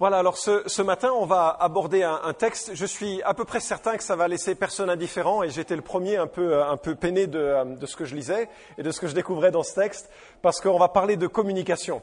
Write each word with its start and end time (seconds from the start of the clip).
Voilà, 0.00 0.18
alors 0.18 0.38
ce, 0.38 0.62
ce, 0.66 0.80
matin, 0.80 1.10
on 1.10 1.26
va 1.26 1.48
aborder 1.58 2.04
un, 2.04 2.20
un, 2.22 2.32
texte. 2.32 2.70
Je 2.72 2.86
suis 2.86 3.20
à 3.24 3.34
peu 3.34 3.44
près 3.44 3.58
certain 3.58 3.96
que 3.96 4.04
ça 4.04 4.14
va 4.14 4.28
laisser 4.28 4.54
personne 4.54 4.88
indifférent 4.88 5.42
et 5.42 5.50
j'étais 5.50 5.74
le 5.74 5.82
premier 5.82 6.16
un 6.16 6.28
peu, 6.28 6.62
un 6.62 6.76
peu 6.76 6.94
peiné 6.94 7.26
de, 7.26 7.74
de, 7.74 7.84
ce 7.84 7.96
que 7.96 8.04
je 8.04 8.14
lisais 8.14 8.48
et 8.78 8.84
de 8.84 8.92
ce 8.92 9.00
que 9.00 9.08
je 9.08 9.14
découvrais 9.16 9.50
dans 9.50 9.64
ce 9.64 9.74
texte 9.74 10.08
parce 10.40 10.60
qu'on 10.60 10.78
va 10.78 10.86
parler 10.86 11.16
de 11.16 11.26
communication. 11.26 12.00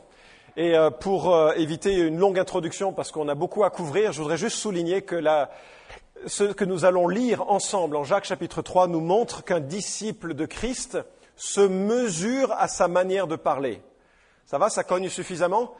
Et 0.57 0.75
euh, 0.75 0.89
pour 0.89 1.33
euh, 1.33 1.53
éviter 1.53 1.93
une 1.95 2.17
longue 2.17 2.37
introduction, 2.37 2.91
parce 2.91 3.13
qu'on 3.13 3.29
a 3.29 3.35
beaucoup 3.35 3.63
à 3.63 3.69
couvrir, 3.69 4.11
je 4.11 4.21
voudrais 4.21 4.35
juste 4.37 4.57
souligner 4.57 5.03
que 5.03 5.15
la, 5.15 5.49
ce 6.25 6.43
que 6.43 6.65
nous 6.65 6.83
allons 6.83 7.07
lire 7.07 7.49
ensemble 7.49 7.95
en 7.95 8.03
Jacques 8.03 8.25
chapitre 8.25 8.61
3 8.61 8.87
nous 8.87 8.99
montre 8.99 9.41
qu'un 9.45 9.61
disciple 9.61 10.33
de 10.33 10.45
Christ 10.45 10.97
se 11.37 11.61
mesure 11.61 12.51
à 12.57 12.67
sa 12.67 12.89
manière 12.89 13.27
de 13.27 13.37
parler. 13.37 13.81
Ça 14.45 14.57
va, 14.57 14.69
ça 14.69 14.83
cogne 14.83 15.07
suffisamment? 15.07 15.73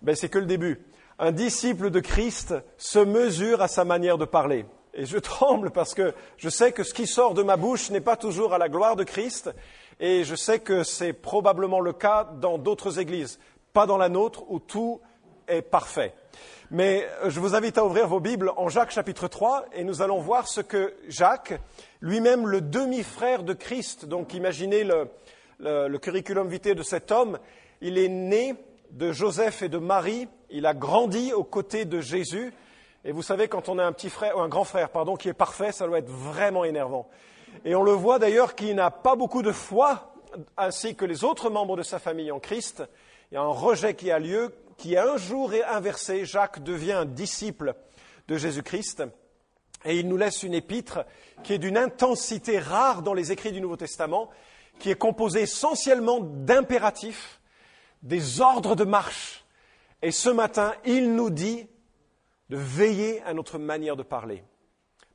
Ben, 0.00 0.14
C'est 0.14 0.28
que 0.28 0.38
le 0.38 0.46
début 0.46 0.86
un 1.18 1.32
disciple 1.32 1.90
de 1.90 2.00
Christ 2.00 2.54
se 2.76 2.98
mesure 2.98 3.62
à 3.62 3.68
sa 3.68 3.84
manière 3.84 4.18
de 4.18 4.24
parler. 4.24 4.66
Et 4.94 5.06
je 5.06 5.18
tremble 5.18 5.70
parce 5.70 5.94
que 5.94 6.14
je 6.36 6.48
sais 6.48 6.72
que 6.72 6.82
ce 6.82 6.94
qui 6.94 7.06
sort 7.06 7.34
de 7.34 7.42
ma 7.42 7.56
bouche 7.56 7.90
n'est 7.90 8.00
pas 8.00 8.16
toujours 8.16 8.54
à 8.54 8.58
la 8.58 8.68
gloire 8.68 8.96
de 8.96 9.04
Christ, 9.04 9.50
et 9.98 10.24
je 10.24 10.34
sais 10.34 10.58
que 10.58 10.82
c'est 10.82 11.14
probablement 11.14 11.80
le 11.80 11.92
cas 11.92 12.24
dans 12.24 12.58
d'autres 12.58 12.98
églises, 12.98 13.38
pas 13.72 13.86
dans 13.86 13.96
la 13.96 14.08
nôtre 14.08 14.44
où 14.48 14.58
tout 14.58 15.00
est 15.48 15.62
parfait. 15.62 16.14
Mais 16.70 17.06
je 17.26 17.38
vous 17.40 17.54
invite 17.54 17.78
à 17.78 17.84
ouvrir 17.84 18.08
vos 18.08 18.20
Bibles 18.20 18.52
en 18.56 18.68
Jacques 18.68 18.90
chapitre 18.90 19.28
3 19.28 19.66
et 19.72 19.84
nous 19.84 20.02
allons 20.02 20.18
voir 20.18 20.48
ce 20.48 20.60
que 20.60 20.94
Jacques, 21.08 21.54
lui-même 22.00 22.46
le 22.46 22.60
demi-frère 22.60 23.44
de 23.44 23.54
Christ, 23.54 24.04
donc 24.04 24.34
imaginez 24.34 24.82
le, 24.82 25.08
le, 25.60 25.88
le 25.88 25.98
curriculum 25.98 26.48
vitae 26.48 26.74
de 26.74 26.82
cet 26.82 27.12
homme, 27.12 27.38
il 27.80 27.96
est 27.98 28.08
né 28.08 28.54
de 28.90 29.12
Joseph 29.12 29.62
et 29.62 29.68
de 29.68 29.78
Marie. 29.78 30.28
Il 30.50 30.66
a 30.66 30.74
grandi 30.74 31.32
aux 31.32 31.44
côtés 31.44 31.84
de 31.84 32.00
Jésus. 32.00 32.52
Et 33.04 33.12
vous 33.12 33.22
savez, 33.22 33.48
quand 33.48 33.68
on 33.68 33.78
a 33.78 33.84
un 33.84 33.92
petit 33.92 34.10
frère, 34.10 34.36
ou 34.36 34.40
un 34.40 34.48
grand 34.48 34.64
frère, 34.64 34.90
pardon, 34.90 35.16
qui 35.16 35.28
est 35.28 35.34
parfait, 35.34 35.72
ça 35.72 35.86
doit 35.86 35.98
être 35.98 36.10
vraiment 36.10 36.64
énervant. 36.64 37.08
Et 37.64 37.74
on 37.74 37.82
le 37.82 37.92
voit 37.92 38.18
d'ailleurs 38.18 38.54
qu'il 38.54 38.74
n'a 38.74 38.90
pas 38.90 39.16
beaucoup 39.16 39.42
de 39.42 39.52
foi, 39.52 40.14
ainsi 40.56 40.94
que 40.94 41.04
les 41.04 41.24
autres 41.24 41.50
membres 41.50 41.76
de 41.76 41.82
sa 41.82 41.98
famille 41.98 42.30
en 42.30 42.40
Christ. 42.40 42.82
Il 43.30 43.34
y 43.34 43.38
a 43.38 43.42
un 43.42 43.48
rejet 43.48 43.94
qui 43.94 44.10
a 44.10 44.18
lieu, 44.18 44.54
qui 44.76 44.96
un 44.96 45.16
jour 45.16 45.54
est 45.54 45.64
inversé. 45.64 46.24
Jacques 46.24 46.62
devient 46.62 46.92
un 46.92 47.04
disciple 47.04 47.74
de 48.28 48.36
Jésus-Christ. 48.36 49.04
Et 49.84 49.98
il 49.98 50.08
nous 50.08 50.16
laisse 50.16 50.42
une 50.42 50.54
épître 50.54 51.04
qui 51.42 51.52
est 51.54 51.58
d'une 51.58 51.78
intensité 51.78 52.58
rare 52.58 53.02
dans 53.02 53.14
les 53.14 53.32
écrits 53.32 53.52
du 53.52 53.60
Nouveau 53.60 53.76
Testament, 53.76 54.30
qui 54.78 54.90
est 54.90 54.98
composée 54.98 55.42
essentiellement 55.42 56.20
d'impératifs, 56.20 57.40
des 58.02 58.40
ordres 58.40 58.74
de 58.74 58.84
marche. 58.84 59.45
Et 60.02 60.10
ce 60.10 60.28
matin, 60.28 60.74
il 60.84 61.14
nous 61.14 61.30
dit 61.30 61.66
de 62.50 62.56
veiller 62.56 63.22
à 63.22 63.34
notre 63.34 63.58
manière 63.58 63.96
de 63.96 64.02
parler. 64.02 64.44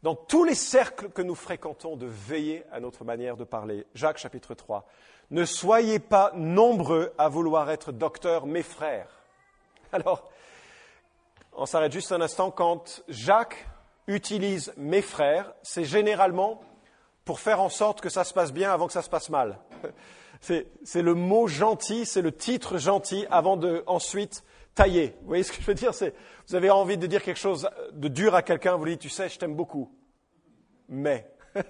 Dans 0.03 0.15
tous 0.15 0.43
les 0.43 0.55
cercles 0.55 1.09
que 1.09 1.21
nous 1.21 1.35
fréquentons, 1.35 1.95
de 1.95 2.07
veiller 2.07 2.63
à 2.71 2.79
notre 2.79 3.05
manière 3.05 3.37
de 3.37 3.43
parler. 3.43 3.85
Jacques 3.93 4.17
chapitre 4.17 4.55
3. 4.55 4.87
Ne 5.29 5.45
soyez 5.45 5.99
pas 5.99 6.31
nombreux 6.35 7.13
à 7.17 7.29
vouloir 7.29 7.69
être 7.69 7.91
docteur, 7.91 8.47
mes 8.47 8.63
frères. 8.63 9.21
Alors, 9.91 10.29
on 11.53 11.65
s'arrête 11.65 11.91
juste 11.91 12.11
un 12.11 12.21
instant. 12.21 12.49
Quand 12.49 13.03
Jacques 13.07 13.67
utilise 14.07 14.73
mes 14.75 15.01
frères, 15.03 15.53
c'est 15.61 15.85
généralement 15.85 16.61
pour 17.23 17.39
faire 17.39 17.61
en 17.61 17.69
sorte 17.69 18.01
que 18.01 18.09
ça 18.09 18.23
se 18.23 18.33
passe 18.33 18.51
bien 18.51 18.73
avant 18.73 18.87
que 18.87 18.93
ça 18.93 19.03
se 19.03 19.09
passe 19.09 19.29
mal. 19.29 19.59
C'est 20.41 21.03
le 21.03 21.13
mot 21.13 21.45
gentil, 21.45 22.07
c'est 22.07 22.23
le 22.23 22.31
titre 22.31 22.79
gentil 22.79 23.27
avant 23.29 23.57
de 23.57 23.83
ensuite 23.85 24.43
tailler. 24.75 25.15
Vous 25.21 25.27
voyez 25.27 25.43
ce 25.43 25.51
que 25.51 25.61
je 25.61 25.65
veux 25.65 25.73
dire? 25.73 25.93
C'est 25.93 26.13
vous 26.47 26.55
avez 26.55 26.69
envie 26.69 26.97
de 26.97 27.07
dire 27.07 27.23
quelque 27.23 27.39
chose 27.39 27.69
de 27.93 28.07
dur 28.07 28.35
à 28.35 28.41
quelqu'un, 28.41 28.75
vous 28.75 28.85
lui 28.85 28.91
dites 28.93 29.01
tu 29.01 29.09
sais, 29.09 29.29
je 29.29 29.39
t'aime 29.39 29.55
beaucoup. 29.55 29.91
Mais 30.89 31.31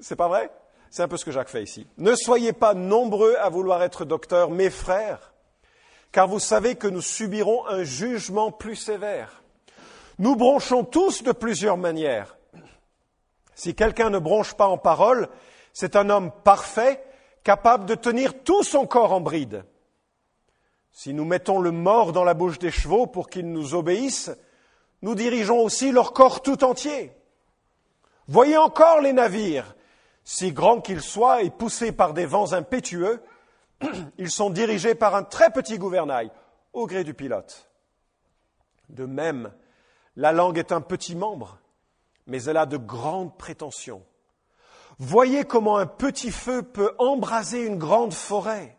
c'est 0.00 0.16
pas 0.16 0.28
vrai? 0.28 0.50
C'est 0.90 1.02
un 1.02 1.08
peu 1.08 1.16
ce 1.16 1.24
que 1.24 1.30
Jacques 1.30 1.48
fait 1.48 1.62
ici. 1.62 1.86
Ne 1.96 2.14
soyez 2.14 2.52
pas 2.52 2.74
nombreux 2.74 3.34
à 3.36 3.48
vouloir 3.48 3.82
être 3.82 4.04
docteur, 4.04 4.50
mes 4.50 4.70
frères, 4.70 5.32
car 6.12 6.28
vous 6.28 6.38
savez 6.38 6.74
que 6.76 6.86
nous 6.86 7.00
subirons 7.00 7.66
un 7.66 7.82
jugement 7.82 8.52
plus 8.52 8.76
sévère. 8.76 9.42
Nous 10.18 10.36
bronchons 10.36 10.84
tous 10.84 11.22
de 11.22 11.32
plusieurs 11.32 11.78
manières. 11.78 12.36
Si 13.54 13.74
quelqu'un 13.74 14.10
ne 14.10 14.18
bronche 14.18 14.54
pas 14.54 14.68
en 14.68 14.78
parole, 14.78 15.28
c'est 15.72 15.96
un 15.96 16.10
homme 16.10 16.30
parfait 16.44 17.02
capable 17.42 17.86
de 17.86 17.94
tenir 17.94 18.42
tout 18.44 18.62
son 18.62 18.86
corps 18.86 19.12
en 19.12 19.20
bride. 19.20 19.64
Si 20.92 21.14
nous 21.14 21.24
mettons 21.24 21.60
le 21.60 21.72
mort 21.72 22.12
dans 22.12 22.24
la 22.24 22.34
bouche 22.34 22.58
des 22.58 22.70
chevaux 22.70 23.06
pour 23.06 23.30
qu'ils 23.30 23.50
nous 23.50 23.74
obéissent, 23.74 24.30
nous 25.00 25.14
dirigeons 25.14 25.60
aussi 25.60 25.90
leur 25.90 26.12
corps 26.12 26.42
tout 26.42 26.62
entier. 26.64 27.12
Voyez 28.28 28.56
encore 28.56 29.00
les 29.00 29.12
navires, 29.12 29.74
si 30.22 30.52
grands 30.52 30.80
qu'ils 30.80 31.00
soient 31.00 31.42
et 31.42 31.50
poussés 31.50 31.92
par 31.92 32.14
des 32.14 32.26
vents 32.26 32.52
impétueux, 32.52 33.22
ils 34.18 34.30
sont 34.30 34.50
dirigés 34.50 34.94
par 34.94 35.14
un 35.14 35.24
très 35.24 35.50
petit 35.50 35.78
gouvernail, 35.78 36.30
au 36.72 36.86
gré 36.86 37.04
du 37.04 37.14
pilote. 37.14 37.68
De 38.90 39.06
même, 39.06 39.52
la 40.16 40.32
langue 40.32 40.58
est 40.58 40.72
un 40.72 40.82
petit 40.82 41.16
membre, 41.16 41.58
mais 42.26 42.44
elle 42.44 42.58
a 42.58 42.66
de 42.66 42.76
grandes 42.76 43.36
prétentions. 43.36 44.02
Voyez 44.98 45.44
comment 45.44 45.78
un 45.78 45.86
petit 45.86 46.30
feu 46.30 46.62
peut 46.62 46.94
embraser 46.98 47.64
une 47.64 47.78
grande 47.78 48.12
forêt. 48.12 48.76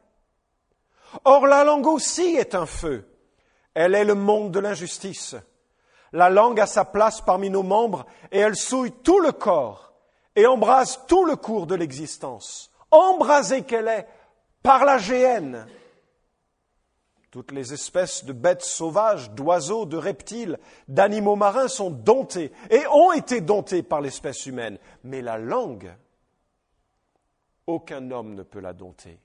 Or, 1.25 1.47
la 1.47 1.63
langue 1.63 1.87
aussi 1.87 2.35
est 2.35 2.55
un 2.55 2.65
feu. 2.65 3.07
Elle 3.73 3.95
est 3.95 4.05
le 4.05 4.15
monde 4.15 4.51
de 4.51 4.59
l'injustice. 4.59 5.35
La 6.11 6.29
langue 6.29 6.59
a 6.59 6.67
sa 6.67 6.85
place 6.85 7.21
parmi 7.21 7.49
nos 7.49 7.63
membres 7.63 8.05
et 8.31 8.39
elle 8.39 8.55
souille 8.55 8.91
tout 8.91 9.19
le 9.19 9.31
corps 9.31 9.93
et 10.35 10.45
embrase 10.45 11.01
tout 11.07 11.25
le 11.25 11.35
cours 11.35 11.67
de 11.67 11.75
l'existence. 11.75 12.71
Embrasée 12.91 13.63
qu'elle 13.63 13.87
est 13.87 14.07
par 14.61 14.85
la 14.85 14.97
géhenne. 14.99 15.67
Toutes 17.31 17.51
les 17.51 17.73
espèces 17.73 18.25
de 18.25 18.31
bêtes 18.31 18.61
sauvages, 18.61 19.31
d'oiseaux, 19.31 19.87
de 19.87 19.97
reptiles, 19.97 20.59
d'animaux 20.87 21.35
marins 21.35 21.67
sont 21.67 21.89
domptées 21.89 22.51
et 22.69 22.85
ont 22.91 23.11
été 23.11 23.41
domptées 23.41 23.81
par 23.81 24.01
l'espèce 24.01 24.45
humaine. 24.45 24.77
Mais 25.03 25.23
la 25.23 25.39
langue, 25.39 25.95
aucun 27.65 28.11
homme 28.11 28.35
ne 28.35 28.43
peut 28.43 28.59
la 28.59 28.73
dompter. 28.73 29.19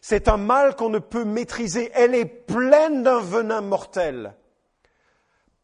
C'est 0.00 0.28
un 0.28 0.36
mal 0.36 0.76
qu'on 0.76 0.88
ne 0.88 0.98
peut 0.98 1.24
maîtriser. 1.24 1.90
Elle 1.94 2.14
est 2.14 2.24
pleine 2.24 3.02
d'un 3.02 3.20
venin 3.20 3.60
mortel. 3.60 4.34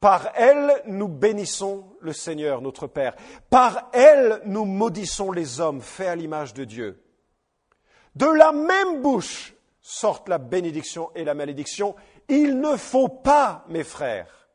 Par 0.00 0.30
elle, 0.34 0.82
nous 0.86 1.08
bénissons 1.08 1.96
le 2.00 2.12
Seigneur, 2.12 2.60
notre 2.60 2.86
Père. 2.86 3.16
Par 3.48 3.88
elle, 3.92 4.42
nous 4.44 4.64
maudissons 4.64 5.32
les 5.32 5.60
hommes 5.60 5.80
faits 5.80 6.08
à 6.08 6.16
l'image 6.16 6.52
de 6.52 6.64
Dieu. 6.64 7.02
De 8.14 8.26
la 8.26 8.52
même 8.52 9.02
bouche 9.02 9.54
sortent 9.80 10.28
la 10.28 10.38
bénédiction 10.38 11.10
et 11.14 11.24
la 11.24 11.34
malédiction. 11.34 11.96
Il 12.28 12.60
ne 12.60 12.76
faut 12.76 13.08
pas, 13.08 13.64
mes 13.68 13.84
frères, 13.84 14.48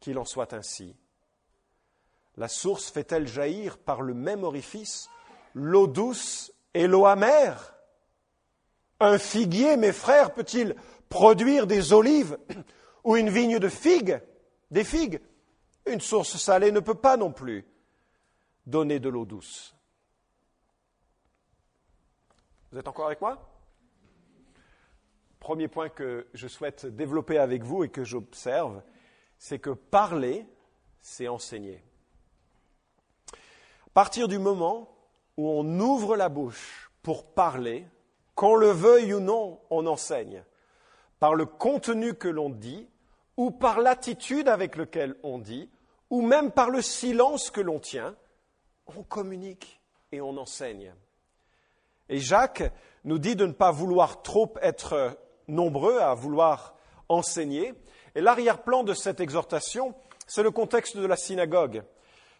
qu'il 0.00 0.18
en 0.18 0.24
soit 0.24 0.52
ainsi. 0.52 0.96
La 2.36 2.48
source 2.48 2.90
fait-elle 2.90 3.26
jaillir 3.26 3.78
par 3.78 4.02
le 4.02 4.14
même 4.14 4.44
orifice 4.44 5.08
l'eau 5.54 5.86
douce 5.86 6.52
et 6.74 6.86
l'eau 6.86 7.06
amère? 7.06 7.73
Un 9.04 9.18
figuier, 9.18 9.76
mes 9.76 9.92
frères, 9.92 10.32
peut-il 10.32 10.74
produire 11.10 11.66
des 11.66 11.92
olives 11.92 12.38
ou 13.04 13.16
une 13.16 13.28
vigne 13.28 13.58
de 13.58 13.68
figues, 13.68 14.18
des 14.70 14.82
figues? 14.82 15.20
Une 15.84 16.00
source 16.00 16.38
salée 16.38 16.72
ne 16.72 16.80
peut 16.80 16.94
pas 16.94 17.18
non 17.18 17.30
plus 17.30 17.66
donner 18.66 18.98
de 19.00 19.10
l'eau 19.10 19.26
douce. 19.26 19.76
Vous 22.72 22.78
êtes 22.78 22.88
encore 22.88 23.08
avec 23.08 23.20
moi? 23.20 23.46
Premier 25.38 25.68
point 25.68 25.90
que 25.90 26.26
je 26.32 26.48
souhaite 26.48 26.86
développer 26.86 27.36
avec 27.36 27.62
vous 27.62 27.84
et 27.84 27.90
que 27.90 28.04
j'observe, 28.04 28.82
c'est 29.36 29.58
que 29.58 29.68
parler, 29.68 30.46
c'est 31.02 31.28
enseigner. 31.28 31.84
À 33.34 33.90
partir 33.92 34.28
du 34.28 34.38
moment 34.38 34.96
où 35.36 35.46
on 35.46 35.78
ouvre 35.78 36.16
la 36.16 36.30
bouche 36.30 36.90
pour 37.02 37.34
parler, 37.34 37.86
qu'on 38.34 38.56
le 38.56 38.70
veuille 38.70 39.14
ou 39.14 39.20
non, 39.20 39.60
on 39.70 39.86
enseigne. 39.86 40.44
Par 41.20 41.34
le 41.34 41.46
contenu 41.46 42.14
que 42.14 42.28
l'on 42.28 42.50
dit, 42.50 42.88
ou 43.36 43.50
par 43.50 43.80
l'attitude 43.80 44.48
avec 44.48 44.76
laquelle 44.76 45.16
on 45.22 45.38
dit, 45.38 45.70
ou 46.10 46.22
même 46.22 46.50
par 46.50 46.70
le 46.70 46.82
silence 46.82 47.50
que 47.50 47.60
l'on 47.60 47.78
tient, 47.78 48.14
on 48.86 49.02
communique 49.02 49.80
et 50.12 50.20
on 50.20 50.36
enseigne. 50.36 50.94
Et 52.08 52.18
Jacques 52.18 52.70
nous 53.04 53.18
dit 53.18 53.36
de 53.36 53.46
ne 53.46 53.52
pas 53.52 53.70
vouloir 53.70 54.22
trop 54.22 54.52
être 54.60 55.18
nombreux 55.48 55.98
à 55.98 56.14
vouloir 56.14 56.74
enseigner. 57.08 57.74
Et 58.14 58.20
l'arrière-plan 58.20 58.84
de 58.84 58.94
cette 58.94 59.20
exhortation, 59.20 59.94
c'est 60.26 60.42
le 60.42 60.50
contexte 60.50 60.96
de 60.96 61.06
la 61.06 61.16
synagogue. 61.16 61.82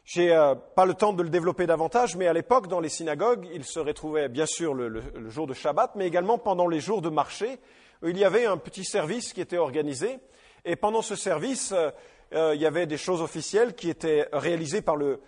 J'ai 0.05 0.33
euh, 0.33 0.55
pas 0.55 0.85
le 0.85 0.95
temps 0.95 1.13
de 1.13 1.23
le 1.23 1.31
développer 1.31 1.67
davantage, 1.67 2.17
mais 2.17 2.27
à 2.27 2.33
l'époque, 2.33 2.69
dans 2.69 2.81
les 2.81 2.91
synagogues, 2.91 3.49
il 3.53 3.65
se 3.65 3.81
retrouvait 3.81 4.29
bien 4.29 4.47
sûr 4.47 4.75
le, 4.75 5.03
jour 5.29 5.47
de 5.47 5.55
Shabbat, 5.55 5.93
mais 5.97 6.07
également 6.07 6.39
pendant 6.39 6.67
les 6.67 6.81
jours 6.81 7.01
de 7.01 7.09
marché, 7.09 7.59
il 8.03 8.19
y 8.19 8.25
avait 8.25 8.45
un 8.45 8.59
petit 8.59 8.85
service 8.85 9.33
qui 9.33 9.41
était 9.41 9.57
organisé. 9.57 10.19
Et 10.65 10.77
pendant 10.77 11.03
ce 11.03 11.17
service, 11.17 11.73
euh, 11.73 11.91
euh, 12.35 12.55
il 12.55 12.61
y 12.61 12.67
avait 12.67 12.87
des 12.87 12.97
choses 12.97 13.23
officielles 13.23 13.75
qui 13.75 13.91
étaient 13.91 14.29
réalisées 14.33 14.83
par 14.83 14.97
le, 14.97 15.21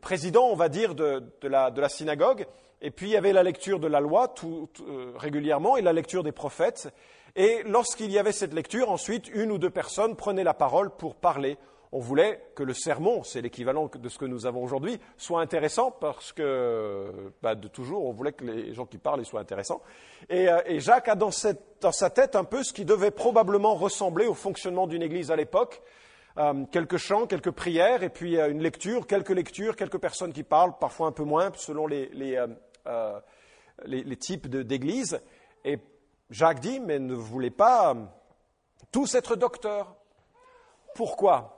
président, 0.00 0.46
on 0.46 0.54
va 0.54 0.68
dire, 0.68 0.94
de, 0.94 1.22
la, 1.42 1.88
synagogue. 1.88 2.46
Et 2.80 2.90
puis 2.90 3.08
il 3.08 3.12
y 3.12 3.16
avait 3.16 3.32
la 3.32 3.42
lecture 3.42 3.80
de 3.80 3.88
la 3.88 4.00
loi 4.00 4.28
tout, 4.28 4.68
euh, 4.86 5.12
régulièrement 5.16 5.76
et 5.76 5.82
la 5.82 5.92
lecture 5.92 6.22
des 6.22 6.32
prophètes. 6.32 6.88
Et 7.34 7.62
lorsqu'il 7.64 8.10
y 8.10 8.18
avait 8.18 8.32
cette 8.32 8.54
lecture, 8.54 8.90
ensuite, 8.90 9.28
une 9.28 9.50
ou 9.50 9.58
deux 9.58 9.70
personnes 9.70 10.16
prenaient 10.16 10.44
la 10.44 10.54
parole 10.54 10.90
pour 10.90 11.14
parler 11.14 11.56
on 11.92 12.00
voulait 12.00 12.42
que 12.54 12.62
le 12.62 12.74
sermon, 12.74 13.22
c'est 13.22 13.40
l'équivalent 13.40 13.90
de 13.92 14.08
ce 14.08 14.18
que 14.18 14.26
nous 14.26 14.46
avons 14.46 14.62
aujourd'hui, 14.62 15.00
soit 15.16 15.40
intéressant 15.40 15.90
parce 15.90 16.32
que, 16.32 17.32
bah, 17.42 17.54
de 17.54 17.68
toujours, 17.68 18.04
on 18.04 18.12
voulait 18.12 18.32
que 18.32 18.44
les 18.44 18.74
gens 18.74 18.84
qui 18.84 18.98
parlent 18.98 19.24
soient 19.24 19.40
intéressants. 19.40 19.80
Euh, 20.30 20.60
et, 20.66 20.80
Jacques 20.80 21.08
a 21.08 21.14
dans, 21.14 21.30
sa 21.30 22.10
tête 22.10 22.36
un 22.36 22.44
peu 22.44 22.62
ce 22.62 22.72
qui 22.72 22.84
devait 22.84 23.10
probablement 23.10 23.74
ressembler 23.74 24.26
au 24.26 24.34
fonctionnement 24.34 24.86
d'une 24.86 25.02
église 25.02 25.30
à 25.30 25.36
l'époque. 25.36 25.82
Euh, 26.36 26.64
quelques 26.70 26.98
chants, 26.98 27.26
quelques 27.26 27.50
prières, 27.50 28.02
et 28.02 28.10
puis 28.10 28.38
euh, 28.38 28.50
une 28.50 28.62
lecture, 28.62 29.06
quelques 29.06 29.30
lectures, 29.30 29.74
quelques 29.74 29.98
personnes 29.98 30.32
qui 30.32 30.42
parlent, 30.42 30.76
parfois 30.78 31.08
un 31.08 31.12
peu 31.12 31.24
moins, 31.24 31.50
selon 31.56 31.86
les, 31.86 32.06
types 34.18 34.46
d'églises. 34.46 35.20
Et 35.64 35.78
Jacques 36.30 36.60
dit, 36.60 36.80
mais 36.80 36.98
ne 36.98 37.14
voulez 37.14 37.50
pas 37.50 37.96
tous 38.92 39.14
être 39.14 39.36
docteurs. 39.36 39.96
Pourquoi? 40.94 41.57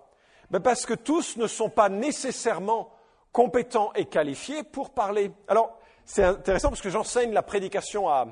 Ben 0.51 0.61
Parce 0.61 0.87
que 0.87 0.95
tous 0.95 1.37
ne 1.37 1.47
sont 1.47 1.71
pas 1.71 1.89
nécessairement 1.89 2.93
compétents 3.33 3.93
et 3.95 4.07
qualifiés 4.07 4.63
pour 4.63 4.91
parler. 4.91 5.31
Alors, 5.49 5.79
c'est 6.05 6.25
intéressant 6.25 6.69
parce 6.69 6.81
que 6.81 6.91
j'enseigne 6.91 7.33
la 7.33 7.43
prédication 7.43 8.09
à, 8.09 8.27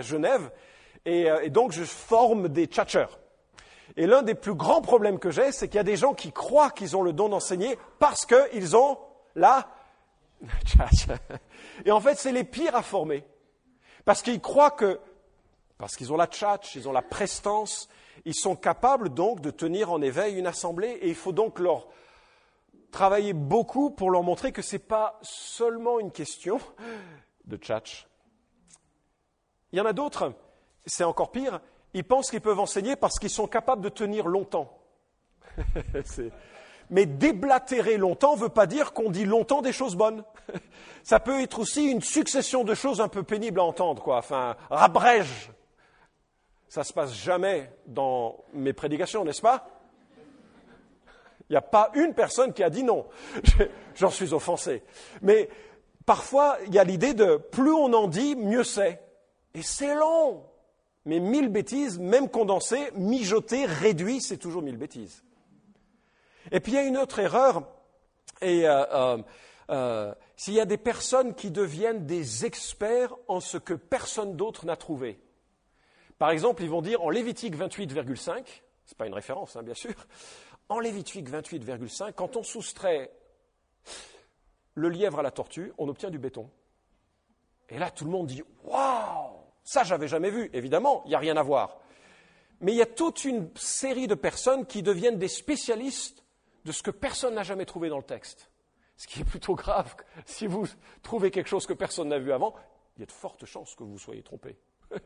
Genève 0.00 0.52
et, 1.04 1.28
euh, 1.28 1.42
et, 1.42 1.50
donc 1.50 1.72
je 1.72 1.82
forme 1.82 2.48
des 2.48 2.66
tchatchers. 2.66 3.18
Et 3.96 4.06
l'un 4.06 4.22
des 4.22 4.36
plus 4.36 4.54
grands 4.54 4.80
problèmes 4.80 5.18
que 5.18 5.30
j'ai, 5.30 5.50
c'est 5.50 5.66
qu'il 5.66 5.78
y 5.78 5.80
a 5.80 5.84
des 5.84 5.96
gens 5.96 6.14
qui 6.14 6.30
croient 6.30 6.70
qu'ils 6.70 6.96
ont 6.96 7.02
le 7.02 7.12
don 7.12 7.28
d'enseigner 7.28 7.76
parce 7.98 8.24
qu'ils 8.24 8.76
ont 8.76 8.98
la 9.34 9.68
Et 11.84 11.90
en 11.90 12.00
fait, 12.00 12.16
c'est 12.16 12.32
les 12.32 12.44
pires 12.44 12.76
à 12.76 12.82
former. 12.82 13.24
Parce 14.04 14.22
qu'ils 14.22 14.40
croient 14.40 14.70
que, 14.70 15.00
parce 15.78 15.96
qu'ils 15.96 16.12
ont 16.12 16.16
la 16.16 16.26
tchatch, 16.26 16.74
ils 16.76 16.88
ont 16.88 16.92
la 16.92 17.02
prestance, 17.02 17.88
ils 18.24 18.34
sont 18.34 18.56
capables 18.56 19.10
donc 19.10 19.40
de 19.40 19.50
tenir 19.50 19.92
en 19.92 20.00
éveil 20.00 20.36
une 20.36 20.46
assemblée 20.46 20.98
et 21.02 21.08
il 21.08 21.14
faut 21.14 21.32
donc 21.32 21.58
leur 21.58 21.88
travailler 22.90 23.32
beaucoup 23.32 23.90
pour 23.90 24.10
leur 24.10 24.22
montrer 24.22 24.52
que 24.52 24.62
ce 24.62 24.76
n'est 24.76 24.82
pas 24.82 25.18
seulement 25.22 25.98
une 25.98 26.12
question 26.12 26.60
de 27.44 27.56
tchatch. 27.56 28.06
Il 29.72 29.78
y 29.78 29.80
en 29.80 29.86
a 29.86 29.92
d'autres, 29.92 30.32
c'est 30.86 31.04
encore 31.04 31.32
pire, 31.32 31.60
ils 31.92 32.04
pensent 32.04 32.30
qu'ils 32.30 32.40
peuvent 32.40 32.60
enseigner 32.60 32.96
parce 32.96 33.18
qu'ils 33.18 33.30
sont 33.30 33.46
capables 33.46 33.82
de 33.82 33.88
tenir 33.88 34.26
longtemps. 34.26 34.78
Mais 36.90 37.06
déblatérer 37.06 37.96
longtemps 37.96 38.36
ne 38.36 38.40
veut 38.42 38.48
pas 38.48 38.66
dire 38.66 38.92
qu'on 38.92 39.10
dit 39.10 39.24
longtemps 39.24 39.62
des 39.62 39.72
choses 39.72 39.96
bonnes. 39.96 40.22
Ça 41.02 41.18
peut 41.18 41.40
être 41.40 41.58
aussi 41.58 41.90
une 41.90 42.02
succession 42.02 42.62
de 42.62 42.74
choses 42.74 43.00
un 43.00 43.08
peu 43.08 43.22
pénibles 43.22 43.58
à 43.58 43.64
entendre, 43.64 44.02
quoi. 44.02 44.18
Enfin, 44.18 44.56
rabrège 44.70 45.50
ça 46.74 46.80
ne 46.80 46.86
se 46.86 46.92
passe 46.92 47.14
jamais 47.14 47.70
dans 47.86 48.42
mes 48.52 48.72
prédications, 48.72 49.24
n'est-ce 49.24 49.40
pas? 49.40 49.68
Il 51.48 51.52
n'y 51.52 51.56
a 51.56 51.62
pas 51.62 51.92
une 51.94 52.14
personne 52.14 52.52
qui 52.52 52.64
a 52.64 52.68
dit 52.68 52.82
non. 52.82 53.06
J'en 53.94 54.10
suis 54.10 54.34
offensé. 54.34 54.82
Mais 55.22 55.48
parfois, 56.04 56.58
il 56.66 56.74
y 56.74 56.80
a 56.80 56.82
l'idée 56.82 57.14
de 57.14 57.36
plus 57.36 57.72
on 57.72 57.92
en 57.92 58.08
dit, 58.08 58.34
mieux 58.34 58.64
c'est. 58.64 59.00
Et 59.54 59.62
c'est 59.62 59.94
long. 59.94 60.46
Mais 61.04 61.20
mille 61.20 61.48
bêtises, 61.48 62.00
même 62.00 62.28
condensées, 62.28 62.90
mijotées, 62.96 63.66
réduites, 63.66 64.22
c'est 64.22 64.38
toujours 64.38 64.62
mille 64.62 64.76
bêtises. 64.76 65.22
Et 66.50 66.58
puis 66.58 66.72
il 66.72 66.74
y 66.74 66.78
a 66.78 66.82
une 66.82 66.98
autre 66.98 67.20
erreur, 67.20 67.62
et 68.42 68.68
euh, 68.68 68.84
euh, 68.92 69.22
euh, 69.70 70.14
s'il 70.34 70.54
y 70.54 70.60
a 70.60 70.66
des 70.66 70.78
personnes 70.78 71.36
qui 71.36 71.52
deviennent 71.52 72.04
des 72.04 72.44
experts 72.44 73.14
en 73.28 73.38
ce 73.38 73.58
que 73.58 73.74
personne 73.74 74.34
d'autre 74.34 74.66
n'a 74.66 74.74
trouvé. 74.74 75.20
Par 76.18 76.30
exemple, 76.30 76.62
ils 76.62 76.70
vont 76.70 76.82
dire 76.82 77.02
en 77.02 77.10
Lévitique 77.10 77.56
28,5, 77.56 78.16
ce 78.26 78.32
n'est 78.32 78.96
pas 78.96 79.06
une 79.06 79.14
référence, 79.14 79.56
hein, 79.56 79.62
bien 79.62 79.74
sûr, 79.74 79.94
en 80.68 80.78
Lévitique 80.78 81.28
28,5, 81.30 82.12
quand 82.12 82.36
on 82.36 82.42
soustrait 82.42 83.10
le 84.74 84.88
lièvre 84.88 85.20
à 85.20 85.22
la 85.22 85.30
tortue, 85.30 85.72
on 85.78 85.88
obtient 85.88 86.10
du 86.10 86.18
béton. 86.18 86.50
Et 87.68 87.78
là, 87.78 87.90
tout 87.90 88.04
le 88.04 88.10
monde 88.10 88.26
dit 88.26 88.42
Waouh 88.64 89.40
Ça, 89.62 89.84
j'avais 89.84 90.08
jamais 90.08 90.30
vu. 90.30 90.50
Évidemment, 90.52 91.02
il 91.04 91.10
n'y 91.10 91.14
a 91.14 91.18
rien 91.18 91.36
à 91.36 91.42
voir. 91.42 91.78
Mais 92.60 92.72
il 92.72 92.76
y 92.76 92.82
a 92.82 92.86
toute 92.86 93.24
une 93.24 93.50
série 93.56 94.06
de 94.06 94.14
personnes 94.14 94.66
qui 94.66 94.82
deviennent 94.82 95.18
des 95.18 95.28
spécialistes 95.28 96.24
de 96.64 96.72
ce 96.72 96.82
que 96.82 96.90
personne 96.90 97.34
n'a 97.34 97.42
jamais 97.42 97.66
trouvé 97.66 97.88
dans 97.88 97.98
le 97.98 98.04
texte. 98.04 98.50
Ce 98.96 99.06
qui 99.06 99.20
est 99.20 99.24
plutôt 99.24 99.54
grave. 99.54 99.94
Si 100.26 100.46
vous 100.46 100.66
trouvez 101.02 101.30
quelque 101.30 101.48
chose 101.48 101.66
que 101.66 101.72
personne 101.72 102.08
n'a 102.08 102.18
vu 102.18 102.32
avant, 102.32 102.54
il 102.96 103.00
y 103.00 103.02
a 103.02 103.06
de 103.06 103.12
fortes 103.12 103.44
chances 103.44 103.74
que 103.74 103.82
vous 103.82 103.98
soyez 103.98 104.22
trompé. 104.22 104.56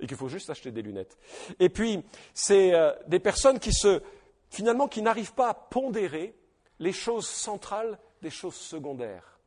et 0.00 0.06
qu'il 0.06 0.16
faut 0.16 0.28
juste 0.28 0.50
acheter 0.50 0.70
des 0.70 0.82
lunettes. 0.82 1.16
Et 1.58 1.68
puis, 1.68 2.02
c'est 2.32 2.74
euh, 2.74 2.92
des 3.06 3.20
personnes 3.20 3.58
qui 3.58 3.72
se, 3.72 4.02
finalement, 4.50 4.88
qui 4.88 5.02
n'arrivent 5.02 5.34
pas 5.34 5.50
à 5.50 5.54
pondérer 5.54 6.34
les 6.78 6.92
choses 6.92 7.28
centrales 7.28 7.98
des 8.22 8.30
choses 8.30 8.56
secondaires. 8.56 9.38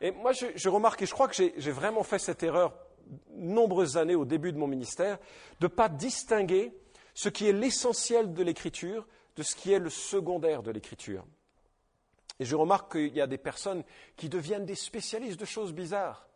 Et 0.00 0.10
moi, 0.10 0.32
je, 0.32 0.68
remarque, 0.68 1.02
et 1.02 1.06
je 1.06 1.12
crois 1.12 1.28
que 1.28 1.34
j'ai 1.34 1.70
vraiment 1.70 2.02
fait 2.02 2.18
cette 2.18 2.42
erreur 2.42 2.74
nombreuses 3.30 3.96
années 3.96 4.16
au 4.16 4.24
début 4.24 4.52
de 4.52 4.58
mon 4.58 4.66
ministère, 4.66 5.18
de 5.60 5.66
ne 5.66 5.68
pas 5.68 5.88
distinguer 5.88 6.72
ce 7.14 7.28
qui 7.28 7.48
est 7.48 7.52
l'essentiel 7.52 8.34
de 8.34 8.42
l'écriture 8.42 9.06
de 9.36 9.42
ce 9.42 9.54
qui 9.54 9.72
est 9.72 9.78
le 9.78 9.90
secondaire 9.90 10.62
de 10.62 10.70
l'écriture. 10.70 11.24
Et 12.40 12.44
je 12.44 12.56
remarque 12.56 12.92
qu'il 12.92 13.14
y 13.14 13.20
a 13.20 13.26
des 13.26 13.38
personnes 13.38 13.84
qui 14.16 14.28
deviennent 14.28 14.66
des 14.66 14.74
spécialistes 14.74 15.38
de 15.38 15.44
choses 15.44 15.72
bizarres. 15.72 16.26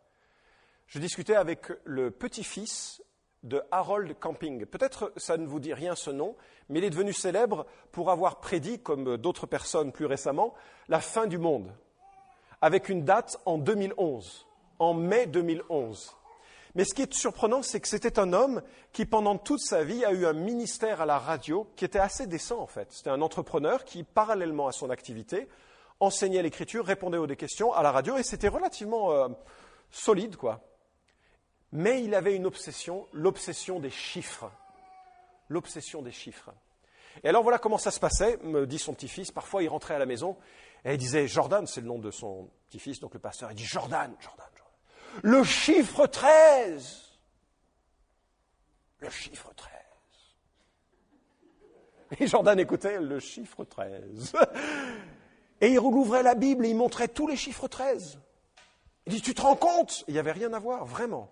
Je 0.87 0.99
discutais 0.99 1.35
avec 1.35 1.67
le 1.83 2.11
petit-fils 2.11 3.01
de 3.43 3.61
Harold 3.71 4.13
Camping. 4.19 4.65
Peut-être 4.65 5.11
ça 5.17 5.37
ne 5.37 5.47
vous 5.47 5.59
dit 5.59 5.73
rien 5.73 5.95
ce 5.95 6.11
nom, 6.11 6.35
mais 6.69 6.79
il 6.79 6.85
est 6.85 6.89
devenu 6.89 7.13
célèbre 7.13 7.65
pour 7.91 8.11
avoir 8.11 8.39
prédit, 8.39 8.79
comme 8.79 9.17
d'autres 9.17 9.47
personnes 9.47 9.91
plus 9.91 10.05
récemment, 10.05 10.53
la 10.89 10.99
fin 10.99 11.27
du 11.27 11.37
monde, 11.37 11.73
avec 12.61 12.89
une 12.89 13.03
date 13.03 13.39
en 13.45 13.57
2011, 13.57 14.47
en 14.79 14.93
mai 14.93 15.25
2011. 15.25 16.15
Mais 16.75 16.85
ce 16.85 16.93
qui 16.93 17.01
est 17.01 17.13
surprenant, 17.13 17.63
c'est 17.63 17.81
que 17.81 17.87
c'était 17.87 18.19
un 18.19 18.31
homme 18.31 18.61
qui, 18.93 19.05
pendant 19.05 19.37
toute 19.37 19.59
sa 19.59 19.83
vie, 19.83 20.05
a 20.05 20.11
eu 20.11 20.25
un 20.25 20.33
ministère 20.33 21.01
à 21.01 21.05
la 21.05 21.19
radio 21.19 21.67
qui 21.75 21.83
était 21.83 21.99
assez 21.99 22.27
décent, 22.27 22.59
en 22.59 22.67
fait. 22.67 22.87
C'était 22.91 23.09
un 23.09 23.21
entrepreneur 23.21 23.83
qui, 23.83 24.03
parallèlement 24.03 24.67
à 24.67 24.71
son 24.71 24.89
activité, 24.89 25.49
enseignait 25.99 26.41
l'écriture, 26.41 26.85
répondait 26.85 27.17
aux 27.17 27.27
questions 27.27 27.73
à 27.73 27.83
la 27.83 27.91
radio, 27.91 28.17
et 28.17 28.23
c'était 28.23 28.47
relativement 28.47 29.11
euh, 29.11 29.27
solide, 29.91 30.37
quoi. 30.37 30.61
Mais 31.71 32.03
il 32.03 32.15
avait 32.15 32.35
une 32.35 32.45
obsession, 32.45 33.07
l'obsession 33.13 33.79
des 33.79 33.89
chiffres. 33.89 34.51
L'obsession 35.49 36.01
des 36.01 36.11
chiffres. 36.11 36.51
Et 37.23 37.29
alors 37.29 37.43
voilà 37.43 37.59
comment 37.59 37.77
ça 37.77 37.91
se 37.91 37.99
passait, 37.99 38.37
me 38.43 38.65
dit 38.65 38.79
son 38.79 38.93
petit-fils. 38.93 39.31
Parfois, 39.31 39.63
il 39.63 39.69
rentrait 39.69 39.95
à 39.95 39.99
la 39.99 40.05
maison 40.05 40.37
et 40.85 40.93
il 40.93 40.97
disait 40.97 41.27
Jordan, 41.27 41.67
c'est 41.67 41.81
le 41.81 41.87
nom 41.87 41.99
de 41.99 42.11
son 42.11 42.49
petit-fils, 42.67 42.99
donc 42.99 43.13
le 43.13 43.19
pasteur. 43.19 43.51
Il 43.51 43.55
dit 43.55 43.65
Jordan, 43.65 44.13
Jordan, 44.19 44.47
Jordan. 44.55 45.21
Le 45.23 45.43
chiffre 45.43 46.07
13. 46.07 47.19
Le 48.99 49.09
chiffre 49.09 49.51
13. 49.55 49.71
Et 52.19 52.27
Jordan 52.27 52.59
écoutait 52.59 52.99
le 52.99 53.19
chiffre 53.19 53.63
13. 53.63 54.33
Et 55.61 55.69
il 55.69 55.79
rouvrait 55.79 56.23
la 56.23 56.35
Bible 56.35 56.65
et 56.65 56.69
il 56.69 56.75
montrait 56.75 57.07
tous 57.07 57.27
les 57.27 57.37
chiffres 57.37 57.67
13. 57.67 58.19
Il 59.05 59.13
dit 59.13 59.21
Tu 59.21 59.33
te 59.33 59.41
rends 59.41 59.55
compte? 59.55 60.03
Il 60.07 60.13
n'y 60.13 60.19
avait 60.19 60.31
rien 60.31 60.51
à 60.53 60.59
voir, 60.59 60.85
vraiment. 60.85 61.31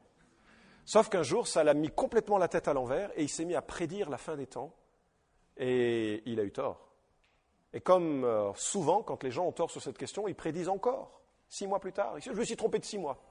Sauf 0.90 1.08
qu'un 1.08 1.22
jour, 1.22 1.46
ça 1.46 1.64
l'a 1.64 1.76
mis 1.76 1.92
complètement 1.92 2.40
la 2.40 2.48
tête 2.48 2.68
à 2.68 2.74
l'envers 2.74 3.12
et 3.16 3.22
il 3.22 3.30
s'est 3.30 3.46
mis 3.46 3.54
à 3.54 3.62
prédire 3.62 4.10
la 4.10 4.18
fin 4.18 4.36
des 4.36 4.48
temps. 4.48 4.74
Et 5.56 6.24
il 6.26 6.40
a 6.40 6.44
eu 6.44 6.52
tort. 6.52 6.90
Et 7.74 7.80
comme 7.80 8.24
euh, 8.24 8.52
souvent, 8.56 9.04
quand 9.04 9.22
les 9.22 9.30
gens 9.30 9.46
ont 9.46 9.52
tort 9.52 9.70
sur 9.70 9.84
cette 9.84 10.00
question, 10.00 10.28
ils 10.28 10.34
prédisent 10.34 10.68
encore, 10.68 11.22
six 11.48 11.68
mois 11.68 11.80
plus 11.80 11.94
tard. 11.94 12.20
Je 12.20 12.32
me 12.32 12.44
suis 12.44 12.56
trompé 12.56 12.80
de 12.80 12.86
six 12.86 12.98
mois. 12.98 13.22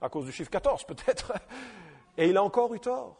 À 0.00 0.08
cause 0.08 0.24
du 0.24 0.30
chiffre 0.30 0.50
14, 0.50 0.84
peut-être. 0.86 1.32
Et 2.16 2.28
il 2.28 2.36
a 2.36 2.44
encore 2.44 2.72
eu 2.74 2.78
tort. 2.78 3.16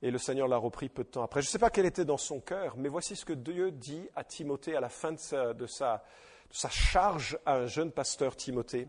Et 0.00 0.10
le 0.10 0.16
Seigneur 0.16 0.48
l'a 0.48 0.56
repris 0.56 0.88
peu 0.88 1.04
de 1.04 1.10
temps 1.10 1.22
après. 1.22 1.42
Je 1.42 1.48
ne 1.48 1.50
sais 1.50 1.58
pas 1.58 1.68
quel 1.68 1.84
était 1.84 2.06
dans 2.06 2.16
son 2.16 2.40
cœur, 2.40 2.74
mais 2.78 2.88
voici 2.88 3.16
ce 3.16 3.26
que 3.26 3.34
Dieu 3.34 3.70
dit 3.70 4.08
à 4.16 4.24
Timothée 4.24 4.76
à 4.76 4.80
la 4.80 4.88
fin 4.88 5.12
de 5.12 5.66
sa, 5.66 6.02
charge 6.50 7.38
à 7.44 7.56
un 7.56 7.66
jeune 7.66 7.92
pasteur 7.92 8.34
Timothée. 8.34 8.88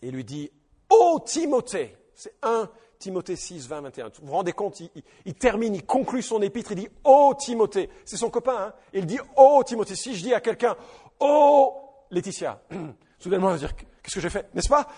Il 0.00 0.12
lui 0.12 0.24
dit 0.24 0.52
Ô 0.88 1.18
Timothée, 1.18 1.96
c'est 2.14 2.34
1 2.42 2.68
Timothée 2.98 3.36
6, 3.36 3.68
20, 3.68 3.80
21. 3.82 4.08
Vous 4.20 4.26
vous 4.26 4.32
rendez 4.32 4.52
compte, 4.52 4.80
il, 5.24 5.34
termine, 5.34 5.74
il 5.74 5.84
conclut 5.84 6.22
son 6.22 6.40
épître, 6.40 6.72
il 6.72 6.78
dit 6.78 6.88
Oh 7.04 7.34
Timothée. 7.38 7.90
C'est 8.04 8.16
son 8.16 8.30
copain, 8.30 8.56
hein 8.56 8.74
Il 8.92 9.06
dit 9.06 9.18
Oh 9.36 9.62
Timothée. 9.64 9.96
Si 9.96 10.14
je 10.14 10.22
dis 10.22 10.34
à 10.34 10.40
quelqu'un 10.40 10.76
Oh 11.20 12.06
Laetitia, 12.10 12.62
soudainement 13.18 13.48
elle 13.48 13.60
va 13.60 13.66
dire 13.66 13.76
Qu'est-ce 13.76 14.14
que 14.14 14.20
j'ai 14.20 14.30
fait 14.30 14.48
N'est-ce 14.54 14.68
pas? 14.68 14.88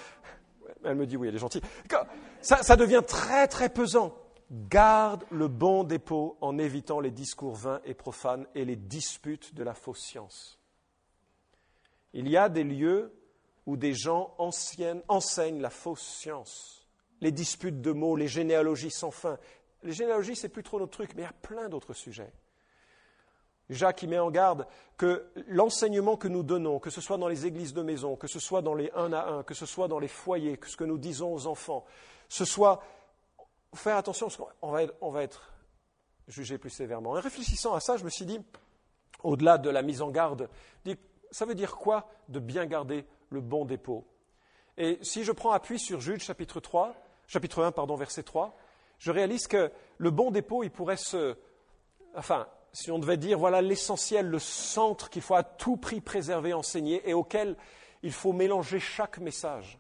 Elle 0.85 0.97
me 0.97 1.07
dit 1.07 1.17
Oui, 1.17 1.29
elle 1.29 1.35
est 1.35 1.39
gentille. 1.39 1.63
Ça, 2.41 2.77
devient 2.77 3.03
très 3.07 3.49
très 3.49 3.69
pesant. 3.69 4.15
garde 4.51 5.25
le 5.31 5.49
bon 5.49 5.83
dépôt 5.83 6.37
en 6.41 6.59
évitant 6.59 7.01
les 7.01 7.11
discours 7.11 7.55
vains 7.55 7.81
et 7.85 7.95
profanes 7.95 8.47
et 8.55 8.65
les 8.65 8.77
disputes 8.77 9.55
de 9.55 9.65
la 9.65 9.75
fausse 9.75 10.01
science. 10.01 10.61
Il 12.13 12.29
y 12.29 12.37
a 12.37 12.49
des 12.49 12.65
lieux 12.65 13.13
où 13.67 13.77
des 13.77 13.95
gens 13.95 14.33
anciennes 14.39 15.03
enseignent 15.09 15.61
la 15.61 15.71
fausse 15.71 16.03
science, 16.03 16.86
les 17.21 17.33
disputes 17.33 17.81
de 17.81 17.93
mots, 17.93 18.17
les 18.17 18.29
généalogies 18.29 18.91
sans 18.91 19.11
fin. 19.11 19.39
Les 19.83 19.93
généalogies, 19.93 20.37
c'est 20.37 20.49
plus 20.49 20.63
trop 20.63 20.79
notre 20.79 20.93
truc, 20.93 21.13
mais 21.15 21.23
il 21.23 21.25
y 21.25 21.29
a 21.29 21.33
plein 21.33 21.69
d'autres 21.69 21.95
sujets. 21.95 22.33
Jacques 23.69 24.03
y 24.03 24.07
met 24.07 24.19
en 24.19 24.31
garde 24.31 24.67
que 24.97 25.27
l'enseignement 25.49 26.17
que 26.17 26.29
nous 26.29 26.43
donnons, 26.43 26.79
que 26.79 26.91
ce 26.91 27.01
soit 27.01 27.19
dans 27.19 27.29
les 27.29 27.47
églises 27.47 27.75
de 27.75 27.83
maison, 27.83 28.15
que 28.17 28.29
ce 28.29 28.39
soit 28.39 28.63
dans 28.63 28.75
les 28.75 28.91
un 28.95 29.13
à 29.13 29.27
un, 29.29 29.43
que 29.43 29.55
ce 29.55 29.67
soit 29.67 29.89
dans 29.89 29.99
les 29.99 30.09
foyers, 30.09 30.57
que 30.57 30.69
ce 30.69 30.77
que 30.77 30.85
nous 30.85 30.99
disons 30.99 31.35
aux 31.35 31.47
enfants, 31.47 31.85
ce 32.29 32.45
soit 32.45 32.83
faire 33.75 33.97
attention, 33.97 34.27
parce 34.27 34.37
qu'on 34.37 34.49
on 35.01 35.11
va 35.11 35.23
être 35.23 35.53
jugé 36.29 36.59
plus 36.59 36.71
sévèrement. 36.71 37.11
En 37.11 37.21
réfléchissant 37.21 37.75
à 37.75 37.81
ça, 37.81 37.97
je 37.97 38.05
me 38.05 38.11
suis 38.11 38.25
dit, 38.25 38.41
au-delà 39.23 39.59
de 39.59 39.69
la 39.71 39.83
mise 39.83 40.01
en 40.01 40.11
garde, 40.11 40.49
ça 41.33 41.45
veut 41.45 41.55
dire 41.55 41.77
quoi 41.77 42.09
de 42.29 42.39
bien 42.39 42.67
garder 42.67 43.05
le 43.31 43.41
bon 43.41 43.65
dépôt? 43.65 44.07
Et 44.79 44.99
si 45.03 45.25
je 45.25 45.33
prends 45.33 45.53
appui 45.53 45.79
sur 45.79 46.01
Jude 46.01 46.21
chapitre 46.21 46.61
3, 46.61 46.95
chapitre 47.27 47.63
1, 47.63 47.73
pardon, 47.73 47.97
verset 47.97 48.23
3, 48.23 48.57
je 48.99 49.11
réalise 49.11 49.47
que 49.47 49.71
le 49.99 50.11
bon 50.11 50.31
dépôt, 50.31 50.63
il 50.63 50.71
pourrait 50.71 50.97
se. 50.97 51.37
Enfin, 52.15 52.47
si 52.73 52.91
on 52.91 52.99
devait 52.99 53.17
dire, 53.17 53.39
voilà 53.39 53.63
l'essentiel, 53.63 54.29
le 54.29 54.39
centre 54.39 55.11
qu'il 55.11 55.23
faut 55.23 55.35
à 55.35 55.43
tout 55.43 55.77
prix 55.77 56.01
préserver, 56.01 56.53
enseigner 56.53 57.09
et 57.09 57.15
auquel 57.15 57.57
il 58.03 58.13
faut 58.13 58.33
mélanger 58.33 58.81
chaque 58.81 59.19
message. 59.19 59.79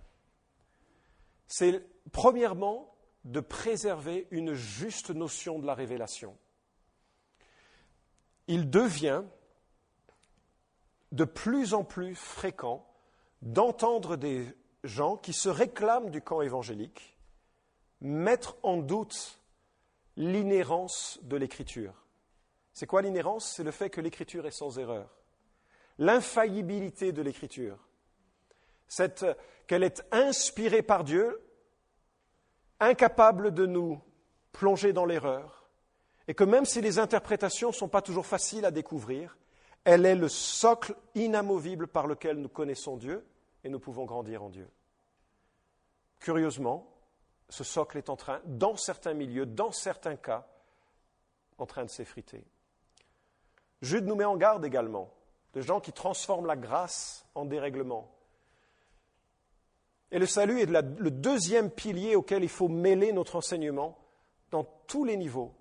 C'est 1.47 1.85
premièrement 2.13 2.95
de 3.25 3.41
préserver 3.41 4.27
une 4.31 4.55
juste 4.55 5.11
notion 5.11 5.59
de 5.59 5.67
la 5.67 5.75
révélation. 5.75 6.37
Il 8.49 8.71
devient 8.71 9.23
de 11.13 11.25
plus 11.25 11.75
en 11.75 11.85
plus 11.85 12.15
fréquent 12.15 12.87
d'entendre 13.43 14.17
des 14.17 14.47
gens 14.85 15.17
qui 15.17 15.33
se 15.33 15.49
réclament 15.49 16.11
du 16.11 16.23
camp 16.23 16.41
évangélique 16.43 17.16
mettre 18.01 18.57
en 18.63 18.77
doute 18.77 19.41
l'inhérence 20.17 21.19
de 21.23 21.37
l'écriture. 21.37 21.95
C'est 22.73 22.87
quoi 22.87 23.03
l'inhérence? 23.03 23.53
C'est 23.55 23.65
le 23.65 23.71
fait 23.71 23.91
que 23.91 24.01
l'écriture 24.01 24.47
est 24.47 24.51
sans 24.51 24.79
erreur. 24.79 25.09
L'infaillibilité 25.99 27.13
de 27.13 27.23
l'écriture. 27.23 27.79
Qu'elle 29.67 29.83
est 29.83 30.05
inspirée 30.13 30.83
par 30.83 31.05
Dieu, 31.05 31.41
incapable 32.79 33.53
de 33.53 33.67
nous 33.67 34.01
plonger 34.53 34.93
dans 34.93 35.07
l'erreur, 35.07 35.69
et 36.29 36.35
que 36.35 36.45
même 36.45 36.65
si 36.65 36.81
les 36.81 36.99
interprétations 36.99 37.69
ne 37.69 37.75
sont 37.75 37.89
pas 37.89 38.03
toujours 38.03 38.27
faciles 38.27 38.65
à 38.65 38.71
découvrir, 38.71 39.37
elle 39.85 40.05
est 40.05 40.15
le 40.15 40.29
socle 40.29 40.95
inamovible 41.15 41.87
par 41.87 42.07
lequel 42.07 42.39
nous 42.39 42.49
connaissons 42.49 42.97
Dieu 42.97 43.25
et 43.65 43.69
nous 43.69 43.79
pouvons 43.79 44.05
grandir 44.05 44.43
en 44.43 44.51
Dieu. 44.51 44.69
Curieusement, 46.21 46.93
ce 47.49 47.65
socle 47.65 47.99
est 47.99 48.11
en 48.11 48.17
train, 48.17 48.41
dans 48.45 48.77
certains 48.77 49.15
milieux, 49.15 49.47
dans 49.47 49.73
certains 49.73 50.17
cas, 50.17 50.47
en 51.59 51.67
train 51.67 51.85
de 51.85 51.91
s'effriter. 51.91 52.45
Jude 53.83 54.07
nous 54.07 54.17
met 54.17 54.25
en 54.25 54.37
garde 54.37 54.65
également 54.65 55.13
de 55.55 55.61
gens 55.61 55.81
qui 55.81 55.93
transforment 55.93 56.47
la 56.47 56.57
grâce 56.57 57.25
en 57.35 57.45
dérèglement. 57.45 58.13
Et 60.11 60.19
le 60.19 60.27
salut 60.27 60.61
est 60.61 60.67
le 60.67 61.11
deuxième 61.11 61.71
pilier 61.71 62.15
auquel 62.15 62.43
il 62.43 62.49
faut 62.49 62.69
mêler 62.69 63.13
notre 63.13 63.37
enseignement 63.37 63.99
dans 64.51 64.65
tous 64.87 65.05
les 65.05 65.17
niveaux. 65.17 65.55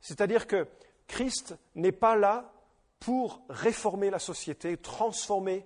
C'est-à-dire 0.00 0.46
que 0.46 0.66
Christ 1.06 1.56
n'est 1.74 1.92
pas 1.92 2.16
là 2.16 2.52
pour 2.98 3.42
réformer 3.48 4.10
la 4.10 4.18
société, 4.18 4.76
transformer 4.76 5.64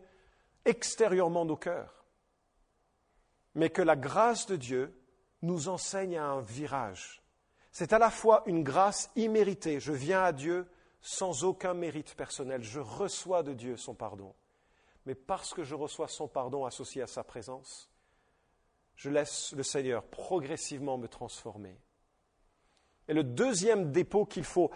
extérieurement 0.65 1.45
nos 1.45 1.57
cœurs, 1.57 2.05
mais 3.55 3.71
que 3.71 3.83
la 3.83 3.97
grâce 3.97 4.47
de 4.47 4.57
Dieu 4.57 5.00
nous 5.43 5.69
enseigne 5.69 6.19
à 6.19 6.27
un 6.27 6.41
virage. 6.41 7.23
C'est 7.73 7.93
à 7.93 7.99
la 7.99 8.11
fois 8.11 8.43
une 8.47 8.63
grâce 8.63 9.11
imméritée, 9.17 9.81
je 9.81 9.93
viens 9.93 10.23
à 10.23 10.33
Dieu 10.33 10.67
sans 11.01 11.45
aucun 11.45 11.75
mérite 11.75 12.15
personnel. 12.15 12.63
Je 12.63 12.81
reçois 12.81 13.43
de 13.43 13.55
Dieu 13.55 13.77
son 13.77 13.95
pardon. 13.95 14.35
Mais 15.07 15.15
parce 15.15 15.55
que 15.55 15.65
je 15.65 15.75
reçois 15.75 16.09
son 16.09 16.29
pardon 16.29 16.67
associé 16.67 17.03
à 17.03 17.07
sa 17.07 17.25
présence, 17.25 17.91
je 18.97 19.09
laisse 19.09 19.53
le 19.53 19.63
Seigneur 19.63 20.05
progressivement 20.05 20.99
me 20.99 21.09
transformer. 21.09 21.81
Et 23.09 23.15
le 23.15 23.25
deuxième 23.25 23.93
dépôt 23.93 24.27
qu'il 24.27 24.45
faut 24.45 24.71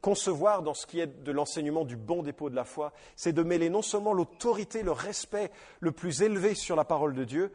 concevoir 0.00 0.62
dans 0.62 0.72
ce 0.72 0.86
qui 0.86 1.00
est 1.00 1.22
de 1.22 1.32
l'enseignement 1.32 1.84
du 1.84 1.96
bon 1.96 2.22
dépôt 2.22 2.48
de 2.48 2.54
la 2.54 2.64
foi, 2.64 2.92
c'est 3.16 3.32
de 3.32 3.42
mêler 3.42 3.68
non 3.68 3.82
seulement 3.82 4.12
l'autorité, 4.12 4.82
le 4.82 4.92
respect 4.92 5.50
le 5.80 5.92
plus 5.92 6.22
élevé 6.22 6.54
sur 6.54 6.76
la 6.76 6.84
parole 6.84 7.14
de 7.14 7.24
Dieu 7.24 7.52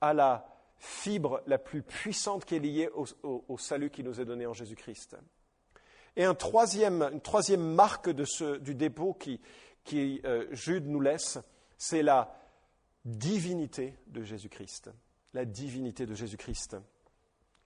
à 0.00 0.12
la 0.12 0.51
fibre 0.82 1.42
la 1.46 1.58
plus 1.58 1.82
puissante 1.82 2.44
qui 2.44 2.56
est 2.56 2.58
liée 2.58 2.90
au, 3.22 3.56
salut 3.56 3.88
qui 3.88 4.02
nous 4.02 4.20
est 4.20 4.24
donné 4.24 4.46
en 4.46 4.52
Jésus-Christ. 4.52 5.16
Et 6.16 6.24
un 6.24 6.34
troisième, 6.34 7.08
une 7.12 7.20
troisième 7.20 7.62
marque 7.62 8.10
du 8.10 8.74
dépôt 8.74 9.14
qui, 9.14 9.40
qui 9.84 10.20
euh, 10.24 10.46
Jude 10.50 10.88
nous 10.88 11.00
laisse, 11.00 11.38
c'est 11.78 12.02
la 12.02 12.36
divinité 13.04 13.94
de 14.08 14.24
Jésus-Christ. 14.24 14.90
La 15.34 15.44
divinité 15.44 16.04
de 16.04 16.14
Jésus-Christ. 16.14 16.76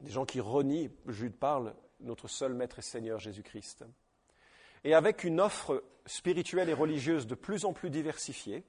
Des 0.03 0.11
gens 0.11 0.27
qui 0.27 0.41
renient, 0.41 0.91
Jude 1.09 1.35
parle, 1.35 1.75
notre 2.01 2.29
seul 2.29 2.53
Maître 2.53 2.81
et 2.81 2.83
Seigneur 2.83 3.19
Jésus-Christ. 3.19 3.87
Et 4.85 4.93
avec 4.93 5.25
une 5.25 5.41
offre 5.41 5.83
spirituelle 6.05 6.69
et 6.69 6.75
religieuse 6.75 7.27
de 7.27 7.35
plus 7.35 7.65
en 7.65 7.73
plus 7.73 7.89
diversifiée, 7.89 8.63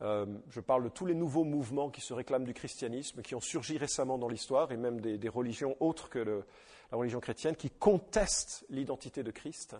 euh, 0.00 0.26
je 0.50 0.60
parle 0.60 0.84
de 0.84 0.88
tous 0.88 1.06
les 1.06 1.14
nouveaux 1.14 1.44
mouvements 1.44 1.90
qui 1.90 2.00
se 2.00 2.14
réclament 2.14 2.44
du 2.44 2.54
christianisme, 2.54 3.22
qui 3.22 3.34
ont 3.34 3.40
surgi 3.40 3.78
récemment 3.78 4.18
dans 4.18 4.28
l'histoire, 4.28 4.70
et 4.70 4.76
même 4.76 5.00
des, 5.00 5.28
religions 5.28 5.76
autres 5.80 6.08
que 6.08 6.18
la 6.18 6.96
religion 6.96 7.20
chrétienne, 7.20 7.56
qui 7.56 7.70
conteste 7.70 8.64
l'identité 8.70 9.22
de 9.22 9.30
Christ, 9.30 9.76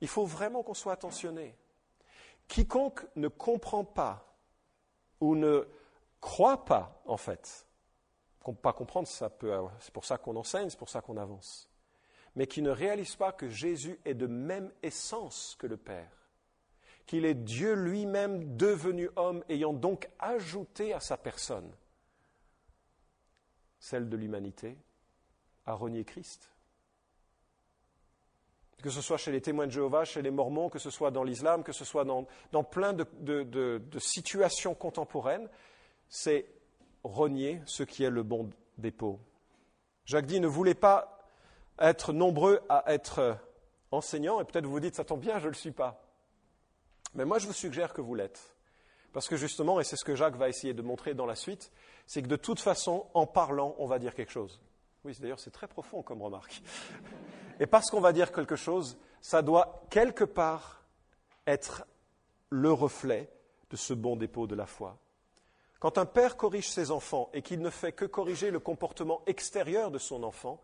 il 0.00 0.08
faut 0.08 0.24
vraiment 0.24 0.62
qu'on 0.62 0.74
soit 0.74 0.94
attentionné. 0.94 1.54
Quiconque 2.48 3.06
ne 3.16 3.28
comprend 3.28 3.84
pas 3.84 4.34
ou 5.20 5.36
ne 5.36 5.66
croit 6.20 6.64
pas, 6.64 7.02
en 7.06 7.16
fait, 7.16 7.66
pas 8.52 8.72
comprendre, 8.72 9.08
ça 9.08 9.30
c'est 9.80 9.92
pour 9.92 10.04
ça 10.04 10.18
qu'on 10.18 10.36
enseigne, 10.36 10.68
c'est 10.68 10.78
pour 10.78 10.90
ça 10.90 11.00
qu'on 11.00 11.16
avance, 11.16 11.70
mais 12.34 12.46
qui 12.46 12.60
ne 12.62 12.70
réalise 12.70 13.16
pas 13.16 13.32
que 13.32 13.48
Jésus 13.48 13.98
est 14.04 14.14
de 14.14 14.26
même 14.26 14.72
essence 14.82 15.56
que 15.58 15.66
le 15.66 15.76
Père, 15.76 16.23
qu'il 17.06 17.24
est 17.24 17.34
Dieu 17.34 17.74
lui-même 17.74 18.56
devenu 18.56 19.10
homme, 19.16 19.44
ayant 19.48 19.72
donc 19.72 20.08
ajouté 20.18 20.92
à 20.92 21.00
sa 21.00 21.16
personne 21.16 21.70
celle 23.84 24.08
de 24.08 24.16
l'humanité, 24.16 24.78
à 25.66 25.74
renier 25.74 26.04
Christ. 26.04 26.50
Que 28.82 28.88
ce 28.88 29.02
soit 29.02 29.18
chez 29.18 29.30
les 29.30 29.42
témoins 29.42 29.66
de 29.66 29.72
Jéhovah, 29.72 30.06
chez 30.06 30.22
les 30.22 30.30
Mormons, 30.30 30.70
que 30.70 30.78
ce 30.78 30.88
soit 30.88 31.10
dans 31.10 31.22
l'islam, 31.22 31.62
que 31.62 31.72
ce 31.72 31.84
soit 31.84 32.04
dans, 32.04 32.64
plein 32.64 32.94
de, 32.94 33.82
situations 33.98 34.74
contemporaines, 34.74 35.50
c'est 36.08 36.46
renier 37.02 37.60
ce 37.66 37.82
qui 37.82 38.04
est 38.04 38.10
le 38.10 38.22
bon 38.22 38.48
dépôt. 38.78 39.20
Jacques 40.06 40.26
dit 40.26 40.40
ne 40.40 40.46
voulez 40.46 40.74
pas 40.74 41.28
être 41.78 42.14
nombreux 42.14 42.60
à 42.70 42.84
être 42.86 43.36
enseignants, 43.90 44.40
et 44.40 44.44
peut-être 44.44 44.64
vous 44.64 44.72
vous 44.72 44.80
dites 44.80 44.94
ça 44.94 45.04
tombe 45.04 45.20
bien, 45.20 45.38
je 45.38 45.44
ne 45.44 45.50
le 45.50 45.56
suis 45.56 45.72
pas. 45.72 46.03
Mais 47.14 47.24
moi 47.24 47.38
je 47.38 47.46
vous 47.46 47.52
suggère 47.52 47.92
que 47.92 48.00
vous 48.00 48.14
l'êtes. 48.14 48.54
Parce 49.12 49.28
que 49.28 49.36
justement, 49.36 49.80
et 49.80 49.84
c'est 49.84 49.96
ce 49.96 50.04
que 50.04 50.16
Jacques 50.16 50.36
va 50.36 50.48
essayer 50.48 50.74
de 50.74 50.82
montrer 50.82 51.14
dans 51.14 51.26
la 51.26 51.36
suite, 51.36 51.70
c'est 52.06 52.20
que 52.20 52.26
de 52.26 52.36
toute 52.36 52.58
façon, 52.58 53.06
en 53.14 53.26
parlant, 53.26 53.76
on 53.78 53.86
va 53.86 54.00
dire 54.00 54.14
quelque 54.14 54.32
chose. 54.32 54.60
Oui, 55.04 55.16
d'ailleurs, 55.20 55.38
c'est 55.38 55.52
très 55.52 55.68
profond 55.68 56.02
comme 56.02 56.20
remarque. 56.20 56.62
Et 57.60 57.66
parce 57.66 57.90
qu'on 57.90 58.00
va 58.00 58.12
dire 58.12 58.32
quelque 58.32 58.56
chose, 58.56 58.98
ça 59.20 59.40
doit 59.40 59.84
quelque 59.88 60.24
part 60.24 60.84
être 61.46 61.84
le 62.50 62.72
reflet 62.72 63.30
de 63.70 63.76
ce 63.76 63.94
bon 63.94 64.16
dépôt 64.16 64.48
de 64.48 64.56
la 64.56 64.66
foi. 64.66 64.98
Quand 65.78 65.98
un 65.98 66.06
père 66.06 66.36
corrige 66.36 66.70
ses 66.70 66.90
enfants 66.90 67.30
et 67.34 67.42
qu'il 67.42 67.60
ne 67.60 67.70
fait 67.70 67.92
que 67.92 68.06
corriger 68.06 68.50
le 68.50 68.58
comportement 68.58 69.22
extérieur 69.26 69.90
de 69.90 69.98
son 69.98 70.22
enfant, 70.24 70.60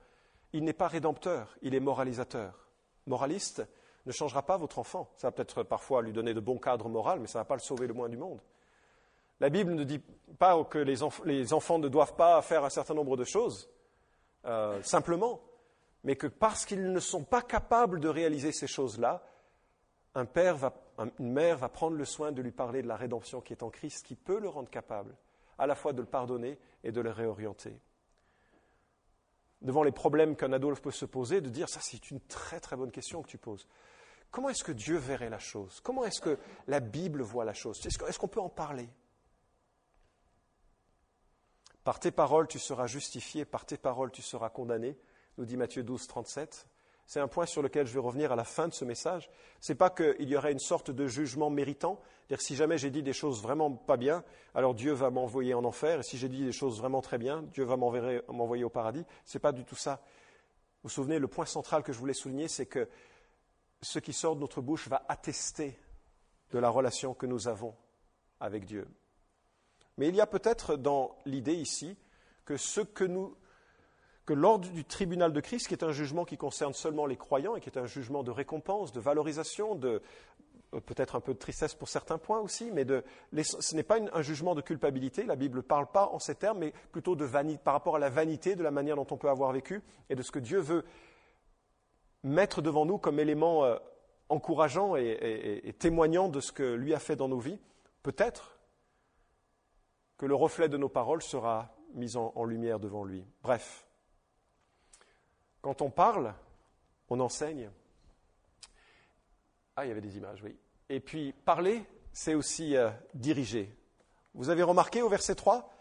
il 0.53 0.65
n'est 0.65 0.73
pas 0.73 0.89
rédempteur, 0.89 1.57
il 1.63 1.75
est 1.75 1.81
moralisateur. 1.81 2.67
Moraliste 3.07 3.63
ne 4.07 4.13
changera 4.13 4.43
pas 4.43 4.57
votre 4.57 4.79
enfant. 4.79 5.11
Ça 5.17 5.29
va 5.29 5.33
peut-être 5.33 5.63
parfois 5.63 6.03
lui 6.03 6.13
donner 6.13 6.35
de 6.35 6.41
bons 6.41 6.59
cadres 6.59 6.89
moraux, 6.89 7.17
mais 7.19 7.27
ça 7.27 7.39
ne 7.39 7.43
va 7.43 7.47
pas 7.47 7.55
le 7.55 7.61
sauver 7.61 7.87
le 7.87 7.95
moins 7.95 8.09
du 8.09 8.17
monde. 8.17 8.41
La 9.41 9.49
Bible 9.49 9.73
ne 9.73 9.85
dit 9.85 10.01
pas 10.39 10.63
que 10.65 10.79
les, 10.79 11.03
enfants 11.53 11.79
ne 11.79 11.89
doivent 11.89 12.15
pas 12.15 12.41
faire 12.43 12.65
un 12.65 12.71
certain 12.71 12.95
nombre 12.95 13.17
de 13.17 13.25
choses. 13.25 13.71
Euh, 14.45 14.83
simplement, 14.83 15.41
mais 16.05 16.17
que 16.17 16.27
parce 16.27 16.65
qu'ils 16.65 16.93
ne 16.93 17.01
sont 17.01 17.25
pas 17.25 17.43
capables 17.43 18.01
de 18.01 18.09
réaliser 18.09 18.53
ces 18.53 18.67
choses-là, 18.67 19.23
un 20.15 20.25
père 20.25 20.57
va, 20.57 20.75
une 21.19 21.33
mère 21.33 21.59
va 21.59 21.69
prendre 21.69 21.97
le 21.97 22.05
soin 22.05 22.33
de 22.33 22.43
lui 22.43 22.53
parler 22.53 22.83
de 22.83 22.89
la 22.89 22.97
rédemption 22.97 23.41
qui 23.41 23.53
est 23.53 23.63
en 23.63 23.71
Christ, 23.71 24.05
qui 24.05 24.15
peut 24.15 24.41
le 24.41 24.49
rendre 24.49 24.71
capable 24.71 25.15
à 25.59 25.67
la 25.67 25.75
fois 25.75 25.93
de 25.93 26.01
le 26.01 26.07
pardonner 26.07 26.59
et 26.85 26.93
de 26.93 27.01
le 27.01 27.11
réorienter. 27.11 27.79
devant 29.63 29.83
les 29.83 29.93
problèmes 29.93 30.37
qu'un 30.37 30.53
Adolphe 30.53 30.81
peut 30.81 30.91
se 30.91 31.05
poser, 31.05 31.41
de 31.41 31.51
dire 31.51 31.69
ça 31.69 31.81
c'est 31.83 32.11
une 32.11 32.21
très 32.21 32.61
très 32.61 32.77
bonne 32.77 32.91
question 32.91 33.23
que 33.23 33.29
tu 33.29 33.39
poses. 33.39 33.67
Comment 34.31 34.49
est-ce 34.49 34.65
que 34.65 34.73
Dieu 34.73 34.97
verrait 34.97 35.31
la 35.31 35.39
chose? 35.39 35.81
Comment 35.83 36.05
est-ce 36.05 36.21
que 36.21 36.39
la 36.69 36.81
Bible 36.81 37.23
voit 37.23 37.45
la 37.45 37.55
chose? 37.55 37.85
Est-ce 37.85 38.19
qu'on 38.19 38.29
peut 38.29 38.41
en 38.41 38.49
parler? 38.49 38.89
Par 41.83 41.99
tes 41.99 42.11
paroles, 42.11 42.47
tu 42.47 42.59
seras 42.59 42.87
justifié, 42.87 43.45
par 43.45 43.65
tes 43.65 43.77
paroles, 43.77 44.11
tu 44.11 44.23
seras 44.23 44.51
condamné, 44.51 44.97
nous 45.39 45.45
dit 45.45 45.57
Matthieu 45.57 45.83
12, 45.83 46.07
37. 46.07 46.67
C'est 47.07 47.19
un 47.19 47.27
point 47.27 47.47
sur 47.47 47.61
lequel 47.61 47.89
je 47.89 47.93
vais 47.93 47.99
revenir 47.99 48.31
à 48.31 48.37
la 48.37 48.45
fin 48.45 48.69
de 48.69 48.73
ce 48.73 48.85
message. 48.85 49.29
Ce 49.61 49.73
n'est 49.73 49.77
pas 49.77 49.91
qu'il 49.91 50.29
y 50.29 50.37
aurait 50.37 50.53
une 50.53 50.61
sorte 50.61 50.93
de 50.93 51.09
jugement 51.09 51.51
méritant. 51.51 52.01
Dire 52.29 52.41
si 52.41 52.55
jamais 52.55 52.79
j'ai 52.79 52.91
dit 52.91 53.03
des 53.03 53.13
choses 53.13 53.43
vraiment 53.43 53.73
pas 53.73 53.97
bien, 53.97 54.23
alors 54.55 54.75
Dieu 54.75 54.93
va 54.93 55.11
m'envoyer 55.11 55.55
en 55.55 55.65
enfer. 55.65 55.99
Et 55.99 56.03
si 56.05 56.19
j'ai 56.19 56.29
dit 56.29 56.45
des 56.45 56.53
choses 56.53 56.79
vraiment 56.79 57.01
très 57.01 57.19
bien, 57.19 57.43
Dieu 57.43 57.65
va 57.65 57.77
m'envoyer 57.77 58.63
au 58.63 58.71
paradis. 58.71 59.05
Ce 59.25 59.37
n'est 59.37 59.41
pas 59.41 59.51
du 59.51 59.65
tout 59.65 59.75
ça. 59.75 60.01
Vous 60.83 60.89
vous 60.89 60.91
souvenez, 60.91 61.19
le 61.19 61.27
point 61.27 61.47
central 61.47 61.83
que 61.83 61.93
je 61.93 61.99
voulais 61.99 62.15
souligner, 62.15 62.47
c'est 62.47 62.67
que 62.67 62.89
ce 63.83 63.99
qui 63.99 64.13
sort 64.13 64.37
de 64.37 64.41
notre 64.41 64.61
bouche 64.61 64.89
va 64.89 65.05
attester 65.09 65.79
de 66.51 66.59
la 66.59 66.69
relation 66.69 67.15
que 67.15 67.27
nous 67.27 67.49
avons 67.49 67.75
avec 68.41 68.65
Dieu. 68.65 68.87
Mais 69.97 70.09
il 70.09 70.15
y 70.15 70.21
a 70.21 70.27
peut-être 70.27 70.77
dans 70.77 71.17
l'idée 71.27 71.55
ici 71.55 71.97
que 72.45 72.57
ce 72.57 72.81
lors 74.35 74.59
du 74.59 74.85
tribunal 74.85 75.33
de 75.33 75.41
Christ, 75.41 75.69
qui 75.69 75.75
est 75.75 75.85
un 75.85 75.93
jugement 75.93 76.25
qui 76.25 76.37
concerne 76.37 76.75
seulement 76.75 77.07
les 77.07 77.17
croyants 77.17 77.57
et 77.57 77.61
qui 77.61 77.69
est 77.69 77.79
un 77.79 77.87
jugement 77.87 78.23
de 78.23 78.31
récompense, 78.31 78.93
de 78.93 79.01
valorisation, 79.01 79.75
de 79.75 80.03
euh, 80.75 80.81
peut-être 80.81 81.17
un 81.17 81.21
peu 81.21 81.35
de 81.35 81.39
tristesse 81.39 81.75
pour 81.75 81.89
certains 81.89 82.19
points 82.19 82.41
aussi, 82.41 82.71
mais 82.71 82.87
ce 83.43 83.75
n'est 83.75 83.83
pas 83.83 83.99
un 84.13 84.23
jugement 84.23 84.55
de 84.55 84.61
culpabilité. 84.61 85.25
La 85.25 85.37
Bible 85.37 85.59
ne 85.59 85.63
parle 85.63 85.87
pas 85.87 86.07
en 86.07 86.19
ces 86.19 86.35
termes, 86.35 86.59
mais 86.59 86.73
plutôt 86.93 87.17
de 87.17 87.25
vanité, 87.25 87.61
par 87.63 87.75
rapport 87.75 87.97
à 87.97 87.99
la 87.99 88.11
vanité 88.11 88.55
de 88.55 88.63
la 88.63 88.71
manière 88.71 88.97
dont 88.97 89.07
on 89.11 89.17
peut 89.17 89.29
avoir 89.29 89.53
vécu 89.53 89.83
et 90.09 90.15
de 90.15 90.23
ce 90.23 90.31
que 90.31 90.39
Dieu 90.39 90.61
veut 90.61 90.85
mettre 92.23 92.63
devant 92.63 92.85
nous 92.87 92.99
comme 92.99 93.19
élément 93.19 93.65
euh, 93.65 93.77
encourageant 94.29 94.95
et 94.95 95.75
témoignant 95.79 96.29
de 96.29 96.41
ce 96.41 96.53
que 96.53 96.75
lui 96.75 96.95
a 96.95 97.01
fait 97.01 97.17
dans 97.17 97.27
nos 97.27 97.41
vies. 97.41 97.59
Peut-être 98.05 98.61
que 100.17 100.27
le 100.27 100.37
reflet 100.37 100.69
de 100.69 100.77
nos 100.77 100.89
paroles 100.89 101.23
sera 101.23 101.75
mis 101.95 102.17
en 102.17 102.45
lumière 102.45 102.79
devant 102.79 103.03
lui. 103.03 103.27
Bref, 103.43 103.89
quand 105.61 105.83
on 105.83 105.91
parle, 105.91 106.35
on 107.09 107.21
enseigne. 107.21 107.71
Ah, 109.77 109.85
il 109.85 109.89
y 109.89 109.91
avait 109.91 110.01
des 110.01 110.17
images, 110.17 110.43
oui. 110.43 110.57
Et 110.89 111.01
puis, 111.01 111.33
parler, 111.45 111.85
c'est 112.13 112.35
aussi 112.35 112.77
euh, 112.77 112.91
diriger. 113.15 113.75
Vous 114.35 114.49
avez 114.49 114.63
remarqué 114.63 115.03
au 115.03 115.09
verset 115.09 115.35
3 115.35 115.73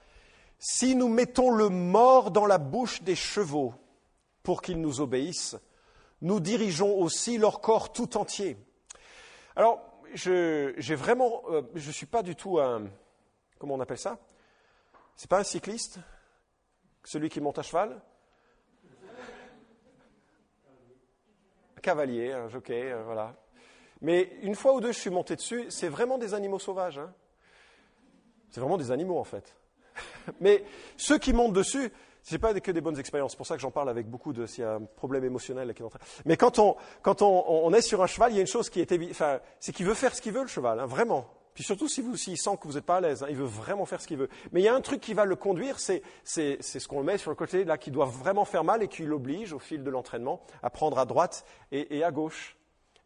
Si 0.57 0.95
nous 0.95 1.07
mettons 1.07 1.51
le 1.51 1.69
mort 1.69 2.31
dans 2.31 2.45
la 2.45 2.57
bouche 2.57 3.01
des 3.03 3.15
chevaux 3.15 3.73
pour 4.43 4.61
qu'ils 4.61 4.81
nous 4.81 5.01
obéissent, 5.01 5.55
nous 6.21 6.39
dirigeons 6.39 6.97
aussi 6.97 7.37
leur 7.37 7.61
corps 7.61 7.91
tout 7.91 8.17
entier. 8.17 8.57
Alors, 9.55 9.81
je 10.13 10.73
j'ai 10.77 10.95
vraiment, 10.95 11.43
euh, 11.49 11.61
je 11.75 11.91
suis 11.91 12.05
pas 12.05 12.23
du 12.23 12.35
tout 12.35 12.59
un, 12.59 12.87
comment 13.57 13.75
on 13.75 13.79
appelle 13.79 13.97
ça? 13.97 14.17
C'est 15.15 15.29
pas 15.29 15.39
un 15.39 15.43
cycliste, 15.43 15.99
celui 17.03 17.29
qui 17.29 17.41
monte 17.41 17.59
à 17.59 17.63
cheval? 17.63 18.01
cavalier, 21.79 22.31
un 22.31 22.49
jockey, 22.49 22.91
euh, 22.91 23.03
voilà. 23.03 23.35
Mais 24.01 24.37
une 24.41 24.55
fois 24.55 24.73
ou 24.73 24.81
deux, 24.81 24.91
je 24.91 24.99
suis 24.99 25.09
monté 25.09 25.35
dessus, 25.35 25.65
c'est 25.69 25.89
vraiment 25.89 26.17
des 26.17 26.33
animaux 26.33 26.59
sauvages. 26.59 26.99
Hein. 26.99 27.13
C'est 28.49 28.59
vraiment 28.59 28.77
des 28.77 28.91
animaux, 28.91 29.17
en 29.17 29.23
fait. 29.23 29.55
Mais 30.39 30.63
ceux 30.97 31.17
qui 31.17 31.33
montent 31.33 31.53
dessus, 31.53 31.91
ce 32.29 32.35
n'est 32.35 32.39
pas 32.39 32.53
que 32.53 32.69
des 32.69 32.79
bonnes 32.79 32.99
expériences. 32.99 33.31
C'est 33.31 33.37
pour 33.37 33.47
ça 33.47 33.55
que 33.55 33.61
j'en 33.61 33.71
parle 33.71 33.89
avec 33.89 34.07
beaucoup 34.07 34.33
de. 34.33 34.45
S'il 34.45 34.63
y 34.63 34.67
a 34.67 34.75
un 34.75 34.81
problème 34.81 35.23
émotionnel 35.23 35.73
qui 35.73 35.81
est. 35.81 35.85
Mais 36.25 36.37
quand 36.37 36.59
on, 36.59 36.75
quand 37.01 37.23
on, 37.23 37.43
on, 37.47 37.73
est 37.73 37.81
sur 37.81 38.03
un 38.03 38.05
cheval, 38.05 38.31
il 38.31 38.35
y 38.35 38.37
a 38.37 38.41
une 38.41 38.47
chose 38.47 38.69
qui 38.69 38.81
est 38.81 39.09
enfin, 39.09 39.39
c'est 39.59 39.71
qu'il 39.71 39.87
veut 39.87 39.95
faire 39.95 40.13
ce 40.13 40.21
qu'il 40.21 40.33
veut, 40.33 40.43
le 40.43 40.47
cheval, 40.47 40.79
hein, 40.79 40.85
vraiment. 40.85 41.25
Puis 41.55 41.63
surtout 41.63 41.87
si 41.87 42.01
vous, 42.01 42.15
s'il 42.15 42.37
sent 42.37 42.51
que 42.61 42.67
vous 42.67 42.75
n'êtes 42.75 42.85
pas 42.85 42.97
à 42.97 43.01
l'aise, 43.01 43.23
hein, 43.23 43.27
il 43.31 43.35
veut 43.35 43.45
vraiment 43.45 43.87
faire 43.87 43.99
ce 43.99 44.05
qu'il 44.05 44.17
veut. 44.17 44.29
Mais 44.51 44.61
il 44.61 44.63
y 44.63 44.67
a 44.67 44.75
un 44.75 44.81
truc 44.81 45.01
qui 45.01 45.15
va 45.15 45.25
le 45.25 45.35
conduire, 45.35 45.79
c'est, 45.79 46.03
ce 46.23 46.87
qu'on 46.87 47.01
met 47.01 47.17
sur 47.17 47.31
le 47.31 47.35
côté 47.35 47.63
là 47.63 47.79
qui 47.79 47.89
doit 47.89 48.05
vraiment 48.05 48.45
faire 48.45 48.63
mal 48.63 48.83
et 48.83 48.87
qui 48.87 49.01
l'oblige 49.05 49.51
au 49.51 49.59
fil 49.59 49.83
de 49.83 49.89
l'entraînement 49.89 50.39
à 50.61 50.69
prendre 50.69 50.99
à 50.99 51.05
droite 51.05 51.45
et, 51.71 52.03
à 52.03 52.11
gauche. 52.11 52.57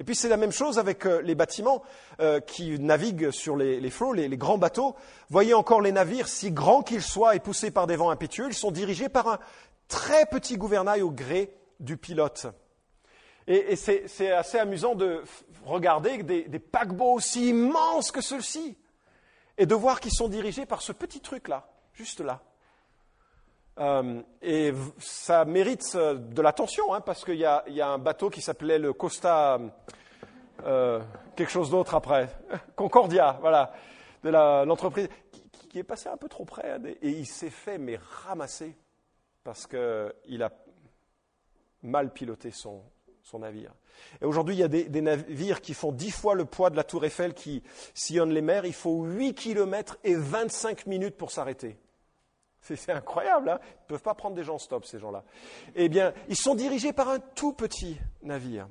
Et 0.03 0.05
puis 0.05 0.15
c'est 0.17 0.27
la 0.27 0.35
même 0.35 0.51
chose 0.51 0.79
avec 0.79 1.05
euh, 1.05 1.21
les 1.21 1.33
bâtiments 1.33 1.81
euh, 2.19 2.41
qui 2.41 2.77
naviguent 2.77 3.31
sur 3.31 3.55
les, 3.55 3.89
flots, 3.89 4.11
les, 4.11 4.27
grands 4.35 4.57
bateaux. 4.57 4.97
Voyez 5.29 5.53
encore 5.53 5.79
les 5.79 5.93
navires, 5.93 6.27
si 6.27 6.51
grands 6.51 6.83
qu'ils 6.83 7.01
soient 7.01 7.37
et 7.37 7.39
poussés 7.39 7.71
par 7.71 7.87
des 7.87 7.95
vents 7.95 8.09
impétueux, 8.09 8.47
ils 8.49 8.53
sont 8.53 8.71
dirigés 8.71 9.07
par 9.07 9.29
un 9.29 9.39
très 9.87 10.25
petit 10.25 10.57
gouvernail 10.57 11.03
au 11.03 11.09
gré 11.09 11.55
du 11.79 11.95
pilote. 11.95 12.47
Et, 13.47 13.77
c'est 13.77 14.29
assez 14.33 14.59
amusant 14.59 14.93
de 14.93 15.23
regarder 15.63 16.21
des, 16.21 16.59
paquebots 16.59 17.13
aussi 17.13 17.47
immenses 17.47 18.11
que 18.11 18.19
ceux-ci 18.19 18.77
et 19.57 19.65
de 19.65 19.73
voir 19.73 20.01
qu'ils 20.01 20.11
sont 20.11 20.27
dirigés 20.27 20.65
par 20.65 20.81
ce 20.81 20.91
petit 20.91 21.21
truc-là, 21.21 21.65
juste 21.93 22.19
là. 22.19 22.41
Euh, 23.79 24.21
et 24.41 24.71
ça 24.99 25.45
mérite 25.45 25.95
de 25.95 26.41
l'attention, 26.41 26.93
hein, 26.93 27.01
parce 27.01 27.25
qu'il 27.25 27.35
y, 27.37 27.45
a 27.45 27.87
un 27.87 27.97
bateau 27.97 28.29
qui 28.29 28.41
s'appelait 28.41 28.77
le 28.77 28.93
Costa, 28.93 29.59
euh, 30.65 31.01
quelque 31.35 31.51
chose 31.51 31.71
d'autre 31.71 31.95
après, 31.95 32.29
Concordia, 32.75 33.37
voilà, 33.41 33.73
de 34.23 34.29
l'entreprise, 34.29 35.09
qui, 35.69 35.79
est 35.79 35.83
passé 35.83 36.07
un 36.07 36.17
peu 36.17 36.29
trop 36.29 36.45
près, 36.45 36.73
hein, 36.73 36.81
et 37.01 37.09
il 37.09 37.25
s'est 37.25 37.49
fait 37.49 37.79
mais 37.79 37.99
ramasser 38.25 38.75
parce 39.43 39.65
qu'il 39.65 40.43
a 40.43 40.51
mal 41.81 42.13
piloté 42.13 42.51
son, 42.51 42.83
son 43.23 43.39
navire. 43.39 43.73
Et 44.21 44.25
aujourd'hui, 44.25 44.55
il 44.55 44.59
y 44.59 44.63
a 44.63 44.67
des, 44.67 45.01
navires 45.01 45.61
qui 45.61 45.73
font 45.73 45.91
dix 45.91 46.11
fois 46.11 46.35
le 46.35 46.45
poids 46.45 46.69
de 46.69 46.75
la 46.75 46.83
tour 46.83 47.03
Eiffel 47.05 47.33
qui 47.33 47.63
sillonnent 47.93 48.33
les 48.33 48.41
mers. 48.41 48.65
Il 48.65 48.73
faut 48.73 49.03
8 49.03 49.33
km 49.33 49.97
et 50.03 50.15
25 50.15 50.85
minutes 50.85 51.17
pour 51.17 51.31
s'arrêter. 51.31 51.77
C'est 52.63 52.91
incroyable, 52.91 53.49
hein 53.49 53.59
Ils 53.61 53.83
ne 53.83 53.87
peuvent 53.87 54.01
pas 54.01 54.13
prendre 54.13 54.35
des 54.35 54.43
gens 54.43 54.57
stop, 54.57 54.85
ces 54.85 54.97
gens-là. 54.97 55.23
Eh 55.75 55.89
bien, 55.89 56.13
ils 56.29 56.37
sont 56.37 56.55
dirigés 56.55 56.93
par 56.93 57.09
un 57.09 57.19
tout 57.19 57.53
petit 57.53 57.97
navire. 58.21 58.67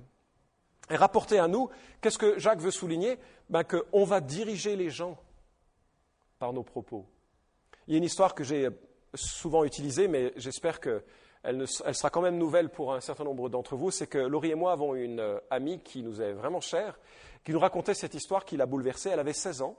Et 0.91 0.97
rapporté 0.97 1.39
à 1.39 1.47
nous, 1.47 1.69
qu'est-ce 2.01 2.19
que 2.19 2.39
Jacques 2.39 2.61
veut 2.61 2.71
souligner? 2.71 3.19
Ben, 3.51 3.65
Qu'on 3.65 4.05
va 4.05 4.21
diriger 4.21 4.77
les 4.77 4.91
gens 4.91 5.19
par 6.39 6.53
nos 6.53 6.63
propos. 6.63 7.07
Il 7.87 7.93
y 7.93 7.97
a 7.97 7.99
une 7.99 8.05
histoire 8.05 8.35
que 8.35 8.45
j'ai 8.45 8.69
souvent 9.15 9.65
utilisée, 9.65 10.09
mais 10.09 10.33
j'espère 10.37 10.81
que 10.81 11.05
elle, 11.43 11.67
sera 11.67 12.09
quand 12.09 12.21
même 12.21 12.39
nouvelle 12.39 12.69
pour 12.69 12.95
un 12.95 13.01
certain 13.01 13.25
nombre 13.25 13.49
d'entre 13.49 13.75
vous, 13.75 13.91
c'est 13.91 14.07
que 14.07 14.19
Laurie 14.19 14.53
et 14.53 14.55
moi 14.55 14.73
avons 14.73 14.95
une 14.95 15.19
euh, 15.19 15.39
amie 15.51 15.81
qui 15.81 16.03
nous 16.03 16.23
est 16.23 16.33
vraiment 16.33 16.61
chère, 16.61 17.01
qui 17.45 17.53
nous 17.53 17.59
racontait 17.59 17.95
cette 17.95 18.15
histoire 18.15 18.45
qui 18.45 18.57
l'a 18.57 18.67
bouleversée. 18.67 19.11
Elle 19.11 19.19
avait 19.19 19.33
16 19.33 19.63
ans, 19.63 19.77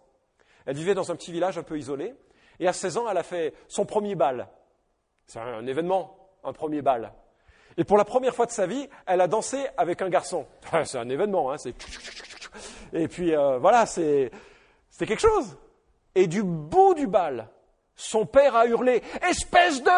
elle 0.66 0.76
vivait 0.76 0.94
dans 0.94 1.10
un 1.12 1.16
petit 1.16 1.32
village 1.32 1.58
un 1.58 1.64
peu 1.64 1.78
isolé, 1.78 2.16
et 2.60 2.68
à 2.68 2.74
16 2.74 2.98
ans, 2.98 3.10
elle 3.10 3.18
a 3.18 3.24
fait 3.24 3.54
son 3.68 3.86
premier 3.86 4.16
bal. 4.16 4.48
C'est 5.26 5.40
un 5.40 5.66
événement, 5.66 6.18
un 6.44 6.54
premier 6.54 6.82
bal. 6.82 7.14
Et 7.78 7.84
pour 7.84 7.98
la 7.98 8.06
première 8.06 8.36
fois 8.36 8.46
de 8.46 8.52
sa 8.52 8.68
vie, 8.68 8.88
elle 9.06 9.22
a 9.22 9.28
dansé 9.28 9.66
avec 9.78 10.02
un 10.02 10.10
garçon. 10.10 10.46
C'est 10.86 11.00
un 11.00 11.10
événement, 11.10 11.52
hein, 11.52 11.58
c'est... 11.58 11.74
Et 12.94 13.08
puis 13.08 13.36
euh, 13.36 13.58
voilà, 13.58 13.88
c'est... 13.88 14.30
quelque 15.00 15.20
chose. 15.20 15.58
Et 16.14 16.28
du 16.28 16.44
bout 16.44 16.94
du 16.94 17.08
bal, 17.08 17.50
son 17.96 18.28
père 18.28 18.56
a 18.56 18.68
hurlé 18.68 19.02
Espèce 19.28 19.82
de 19.82 19.90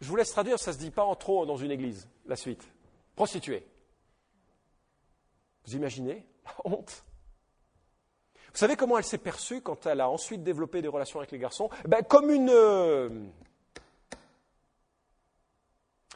je 0.00 0.08
vous 0.08 0.16
laisse 0.16 0.30
traduire, 0.30 0.58
ça 0.58 0.72
se 0.72 0.78
dit 0.78 0.90
pas 0.90 1.04
en 1.04 1.16
trop 1.16 1.44
dans 1.44 1.56
une 1.56 1.70
église, 1.70 2.08
la 2.26 2.36
suite. 2.36 2.62
Prostituée. 3.16 3.66
Vous 5.64 5.74
imaginez 5.74 6.24
la 6.44 6.52
honte 6.64 7.04
Vous 8.58 8.62
savez 8.66 8.74
comment 8.74 8.98
elle 8.98 9.04
s'est 9.04 9.18
perçue 9.18 9.60
quand 9.60 9.86
elle 9.86 10.00
a 10.00 10.10
ensuite 10.10 10.42
développé 10.42 10.82
des 10.82 10.88
relations 10.88 11.20
avec 11.20 11.30
les 11.30 11.38
garçons? 11.38 11.70
Ben, 11.86 12.02
Comme 12.02 12.28
une... 12.28 12.50
Euh, 12.50 13.08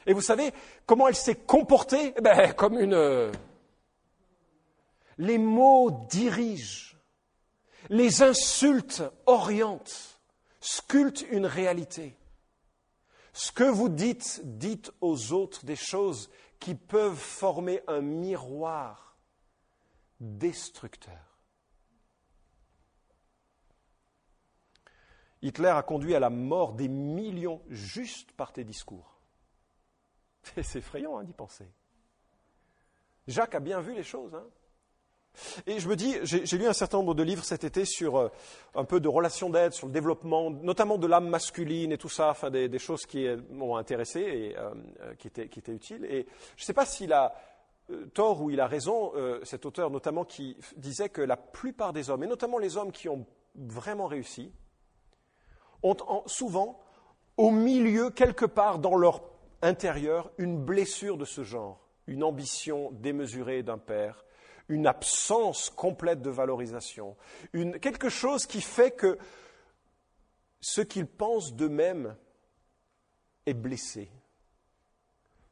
et 0.07 0.13
vous 0.13 0.23
savez 0.23 0.53
comment 0.85 1.07
elle 1.07 1.15
s'est 1.15 1.37
comportée? 1.37 2.11
Ben, 2.21 2.53
Comme 2.55 2.81
une... 2.81 2.95
Euh, 2.95 3.31
les 5.19 5.39
mots 5.39 5.93
dirigent, 6.11 6.97
les 7.91 8.25
insultes 8.25 9.05
orientent, 9.27 10.19
sculptent 10.59 11.25
une 11.31 11.47
réalité. 11.47 12.17
Ce 13.33 13.53
que 13.53 13.63
vous 13.63 13.89
dites, 13.89 14.41
dites 14.43 14.91
aux 15.01 15.33
autres 15.33 15.65
des 15.65 15.77
choses 15.77 16.29
qui 16.59 16.75
peuvent 16.75 17.15
former 17.15 17.83
un 17.87 18.01
miroir 18.01 19.17
destructeur. 20.19 21.32
Hitler 25.43 25.69
a 25.69 25.83
conduit 25.83 26.15
à 26.15 26.21
la 26.21 26.31
mort 26.31 26.73
des 26.73 26.89
millions 26.89 27.61
juste 27.69 28.33
par 28.33 28.53
tes 28.53 28.65
discours. 28.65 29.19
C'est 30.63 30.79
effrayant 30.79 31.19
hein, 31.19 31.25
d'y 31.25 31.33
penser. 31.33 31.67
Jacques 33.27 33.55
a 33.55 33.61
bien 33.61 33.81
vu 33.81 33.95
les 33.95 34.03
choses. 34.03 34.35
Hein. 34.35 34.45
Et 35.67 35.79
je 35.81 35.89
me 35.89 35.97
dis, 35.97 36.15
j'ai 36.25 36.59
lu 36.59 36.67
un 36.67 36.73
certain 36.73 36.99
nombre 36.99 37.15
de 37.15 37.23
livres 37.23 37.45
cet 37.45 37.65
été 37.65 37.85
sur 37.85 38.17
euh, 38.17 38.29
un 38.75 38.85
peu 38.85 39.01
de 39.01 39.09
relations 39.09 39.49
d'aide, 39.49 39.73
sur 39.73 39.87
le 39.87 39.93
développement, 39.93 40.51
notamment 40.51 40.99
de 40.99 41.07
l'âme 41.07 41.29
masculine 41.29 41.93
et 41.93 41.99
tout 41.99 42.11
ça, 42.11 42.31
enfin 42.31 42.51
des, 42.51 42.79
choses 42.79 43.07
qui 43.07 43.27
m'ont 43.51 43.77
intéressé 43.77 44.21
et 44.21 44.59
euh, 44.59 44.75
euh, 45.01 45.15
qui, 45.15 45.29
étaient, 45.29 45.49
qui, 45.49 45.61
étaient, 45.61 45.73
utiles. 45.73 46.05
Et 46.05 46.27
je 46.57 46.63
ne 46.63 46.67
sais 46.67 46.75
pas 46.75 46.87
s'il 46.87 47.13
a 47.13 47.35
tort 48.15 48.43
ou 48.43 48.51
il 48.51 48.61
a 48.61 48.67
raison, 48.67 49.13
cet 49.43 49.67
auteur 49.67 49.91
notamment, 49.91 50.25
qui 50.25 50.57
disait 50.77 51.09
que 51.09 51.21
la 51.21 51.37
plupart 51.37 51.93
des 51.93 52.11
hommes, 52.11 52.23
et 52.23 52.27
notamment 52.27 52.59
les 52.59 52.77
hommes 52.77 52.93
qui 52.93 53.09
ont 53.09 53.27
vraiment 53.55 54.07
réussi, 54.07 54.53
ont 55.83 56.23
souvent 56.27 56.81
au 57.37 57.51
milieu, 57.51 58.11
quelque 58.11 58.45
part 58.45 58.79
dans 58.79 58.97
leur 58.97 59.23
intérieur, 59.63 60.31
une 60.39 60.63
blessure 60.63 61.17
de 61.17 61.25
ce 61.25 61.45
genre, 61.45 61.89
une 62.07 62.25
ambition 62.25 62.91
démesurée 62.93 63.63
d'un 63.63 63.79
père, 63.79 64.25
une 64.69 64.87
absence 64.87 65.71
complète 65.71 66.21
de 66.21 66.31
valorisation, 66.31 67.17
quelque 67.81 68.09
chose 68.09 68.47
qui 68.47 68.61
fait 68.61 68.91
que 68.91 69.19
ce 70.61 70.81
qu'ils 70.81 71.07
pensent 71.07 71.55
d'eux-mêmes 71.55 72.17
est 73.47 73.55
blessé. 73.55 74.11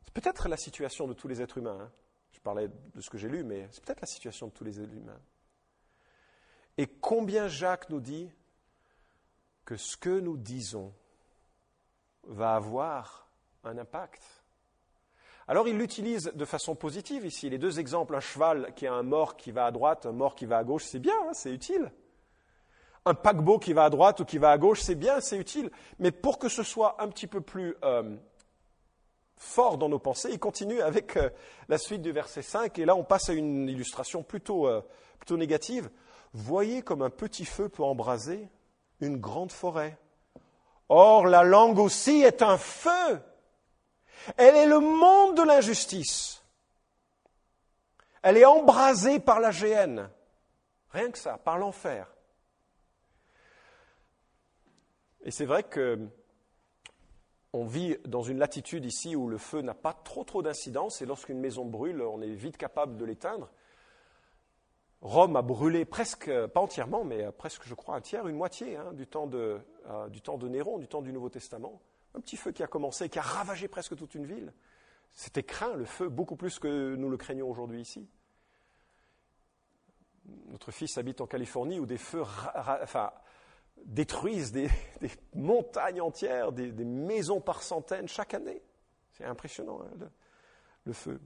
C'est 0.04 0.14
peut-être 0.14 0.48
la 0.48 0.56
situation 0.56 1.06
de 1.06 1.12
tous 1.12 1.28
les 1.28 1.42
êtres 1.42 1.58
humains. 1.58 1.78
Hein. 1.80 1.92
Je 2.32 2.40
parlais 2.40 2.68
de 2.68 3.00
ce 3.00 3.10
que 3.10 3.18
j'ai 3.18 3.28
lu, 3.28 3.44
mais 3.44 3.68
c'est 3.70 3.84
peut-être 3.84 4.00
la 4.00 4.06
situation 4.06 4.46
de 4.46 4.52
tous 4.52 4.64
les 4.64 4.80
êtres 4.80 4.94
humains. 4.94 5.20
Et 6.78 6.86
combien 6.86 7.48
Jacques 7.48 7.90
nous 7.90 8.00
dit 8.00 8.30
que 9.70 9.76
ce 9.76 9.96
que 9.96 10.18
nous 10.18 10.37
disons 10.37 10.92
va 12.24 12.56
avoir 12.56 13.28
un 13.62 13.78
impact 13.78 14.20
alors 15.46 15.68
il 15.68 15.78
l'utilise 15.78 16.33
de 16.35 16.44
façon 16.44 16.74
positive 16.74 17.24
ici. 17.24 17.48
Les 17.50 17.59
deux 17.59 17.78
exemples, 17.78 18.16
un 18.16 18.20
cheval 18.20 18.72
qui 18.74 18.88
a 18.88 18.92
un 18.92 19.04
mort 19.04 19.37
qui 19.37 19.52
va 19.52 19.66
à 19.66 19.70
droite, 19.70 20.06
un 20.06 20.12
mort 20.12 20.35
qui 20.35 20.46
va 20.46 20.59
à 20.59 20.64
gauche, 20.64 20.85
c'est 20.85 20.98
bien, 20.98 21.14
hein, 21.22 21.33
c'est 21.33 21.52
utile. 21.52 21.92
Un 23.04 23.14
paquebot 23.14 23.59
qui 23.59 23.72
va 23.72 23.85
à 23.85 23.90
droite 23.90 24.20
ou 24.20 24.24
qui 24.24 24.38
va 24.38 24.50
à 24.50 24.59
gauche, 24.59 24.80
c'est 24.80 24.94
bien, 24.94 25.20
c'est 25.20 25.38
utile. 25.38 25.70
Mais 25.98 26.12
pour 26.12 26.38
que 26.38 26.48
ce 26.48 26.62
soit 26.62 27.02
un 27.02 27.09
petit 27.09 27.26
peu 27.26 27.40
plus 27.40 27.76
euh, 27.85 28.16
fort 29.37 29.76
dans 29.78 29.88
nos 29.88 29.98
pensées, 29.98 30.30
il 30.33 30.38
continue 30.38 30.80
avec 30.80 31.16
euh, 31.16 31.30
la 31.68 31.78
suite 31.78 32.02
du 32.02 32.12
verset 32.12 32.42
5, 32.42 32.78
et 32.78 32.85
là 32.85 32.94
on 32.94 33.02
passe 33.04 33.28
à 33.28 33.35
une 33.35 33.68
illustration 33.68 34.22
plutôt, 34.22 34.68
euh, 34.68 34.83
plutôt 35.18 35.37
négative. 35.37 35.90
Voyez 36.33 36.83
comme 36.83 37.02
un 37.02 37.11
petit 37.11 37.44
feu 37.44 37.68
peut 37.68 37.85
embraser 37.85 38.48
une 39.00 39.18
grande 39.18 39.52
forêt. 39.52 39.98
Or, 40.88 41.26
la 41.26 41.44
langue 41.44 41.78
aussi 41.78 42.22
est 42.22 42.42
un 42.42 42.58
feu 42.58 43.20
elle 44.36 44.56
est 44.56 44.66
le 44.66 44.80
monde 44.80 45.36
de 45.36 45.42
l'injustice. 45.42 46.42
Elle 48.22 48.36
est 48.36 48.44
embrasée 48.44 49.18
par 49.18 49.40
la 49.40 49.50
géhenne. 49.50 50.10
Rien 50.90 51.10
que 51.10 51.18
ça, 51.18 51.38
par 51.38 51.58
l'enfer. 51.58 52.12
Et 55.22 55.30
c'est 55.30 55.46
vrai 55.46 55.62
que 55.62 55.98
on 57.52 57.64
vit 57.64 57.96
dans 58.04 58.22
une 58.22 58.38
latitude 58.38 58.84
ici 58.84 59.16
où 59.16 59.28
le 59.28 59.38
feu 59.38 59.60
n'a 59.60 59.74
pas 59.74 59.92
trop 59.92 60.22
trop 60.22 60.40
d'incidence 60.40 61.02
et 61.02 61.06
lorsqu'une 61.06 61.40
maison 61.40 61.64
brûle, 61.64 62.00
on 62.02 62.22
est 62.22 62.32
vite 62.32 62.56
capable 62.56 62.96
de 62.96 63.04
l'éteindre. 63.04 63.50
Rome 65.00 65.36
a 65.36 65.42
brûlé 65.42 65.84
presque, 65.84 66.30
pas 66.48 66.60
entièrement, 66.60 67.04
mais 67.04 67.30
presque, 67.32 67.62
je 67.64 67.74
crois, 67.74 67.96
un 67.96 68.00
tiers, 68.00 68.28
une 68.28 68.36
moitié 68.36 68.76
hein, 68.76 68.92
du, 68.92 69.06
temps 69.06 69.26
de, 69.26 69.58
euh, 69.86 70.08
du 70.08 70.20
temps 70.20 70.36
de 70.36 70.46
Néron, 70.46 70.78
du 70.78 70.88
temps 70.88 71.00
du 71.00 71.12
Nouveau 71.12 71.30
Testament. 71.30 71.80
Un 72.14 72.20
petit 72.20 72.36
feu 72.36 72.52
qui 72.52 72.62
a 72.62 72.66
commencé, 72.66 73.08
qui 73.08 73.18
a 73.18 73.22
ravagé 73.22 73.68
presque 73.68 73.96
toute 73.96 74.14
une 74.14 74.26
ville. 74.26 74.52
C'était 75.12 75.42
craint, 75.42 75.74
le 75.74 75.84
feu, 75.84 76.08
beaucoup 76.08 76.36
plus 76.36 76.58
que 76.58 76.94
nous 76.96 77.08
le 77.08 77.16
craignons 77.16 77.48
aujourd'hui 77.48 77.80
ici. 77.80 78.08
Notre 80.48 80.70
fils 80.70 80.98
habite 80.98 81.20
en 81.20 81.26
Californie 81.26 81.80
où 81.80 81.86
des 81.86 81.98
feux 81.98 82.22
détruisent 83.84 84.52
des, 84.52 84.70
montagnes 85.34 86.00
entières, 86.00 86.52
des, 86.52 86.72
maisons 86.72 87.40
par 87.40 87.62
centaines 87.62 88.08
chaque 88.08 88.34
année. 88.34 88.62
C'est 89.12 89.24
impressionnant, 89.24 89.80
hein, 89.82 90.08
le, 90.84 90.92
feu. 90.92 91.20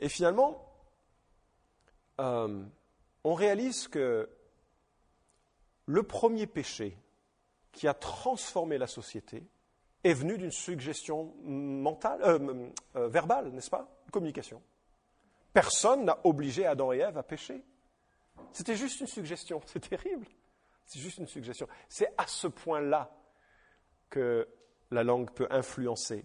Et 0.00 0.08
finalement, 0.08 0.64
euh, 2.20 2.64
on 3.24 3.34
réalise 3.34 3.88
que 3.88 4.28
le 5.86 6.02
premier 6.02 6.46
péché 6.46 6.96
qui 7.72 7.88
a 7.88 7.94
transformé 7.94 8.78
la 8.78 8.86
société 8.86 9.42
est 10.04 10.14
venu 10.14 10.38
d'une 10.38 10.52
suggestion 10.52 11.34
mentale, 11.42 12.20
euh, 12.22 12.68
euh, 12.96 13.08
verbale, 13.08 13.50
n'est-ce 13.52 13.70
pas 13.70 13.88
Communication. 14.12 14.62
Personne 15.52 16.04
n'a 16.04 16.18
obligé 16.24 16.66
Adam 16.66 16.92
et 16.92 16.98
Ève 16.98 17.18
à 17.18 17.22
pécher. 17.22 17.62
C'était 18.52 18.76
juste 18.76 19.00
une 19.00 19.06
suggestion. 19.06 19.60
C'est 19.66 19.88
terrible. 19.88 20.26
C'est 20.84 21.00
juste 21.00 21.18
une 21.18 21.26
suggestion. 21.26 21.68
C'est 21.88 22.12
à 22.16 22.26
ce 22.26 22.46
point-là 22.46 23.10
que 24.08 24.48
la 24.90 25.04
langue 25.04 25.30
peut 25.30 25.48
influencer. 25.50 26.24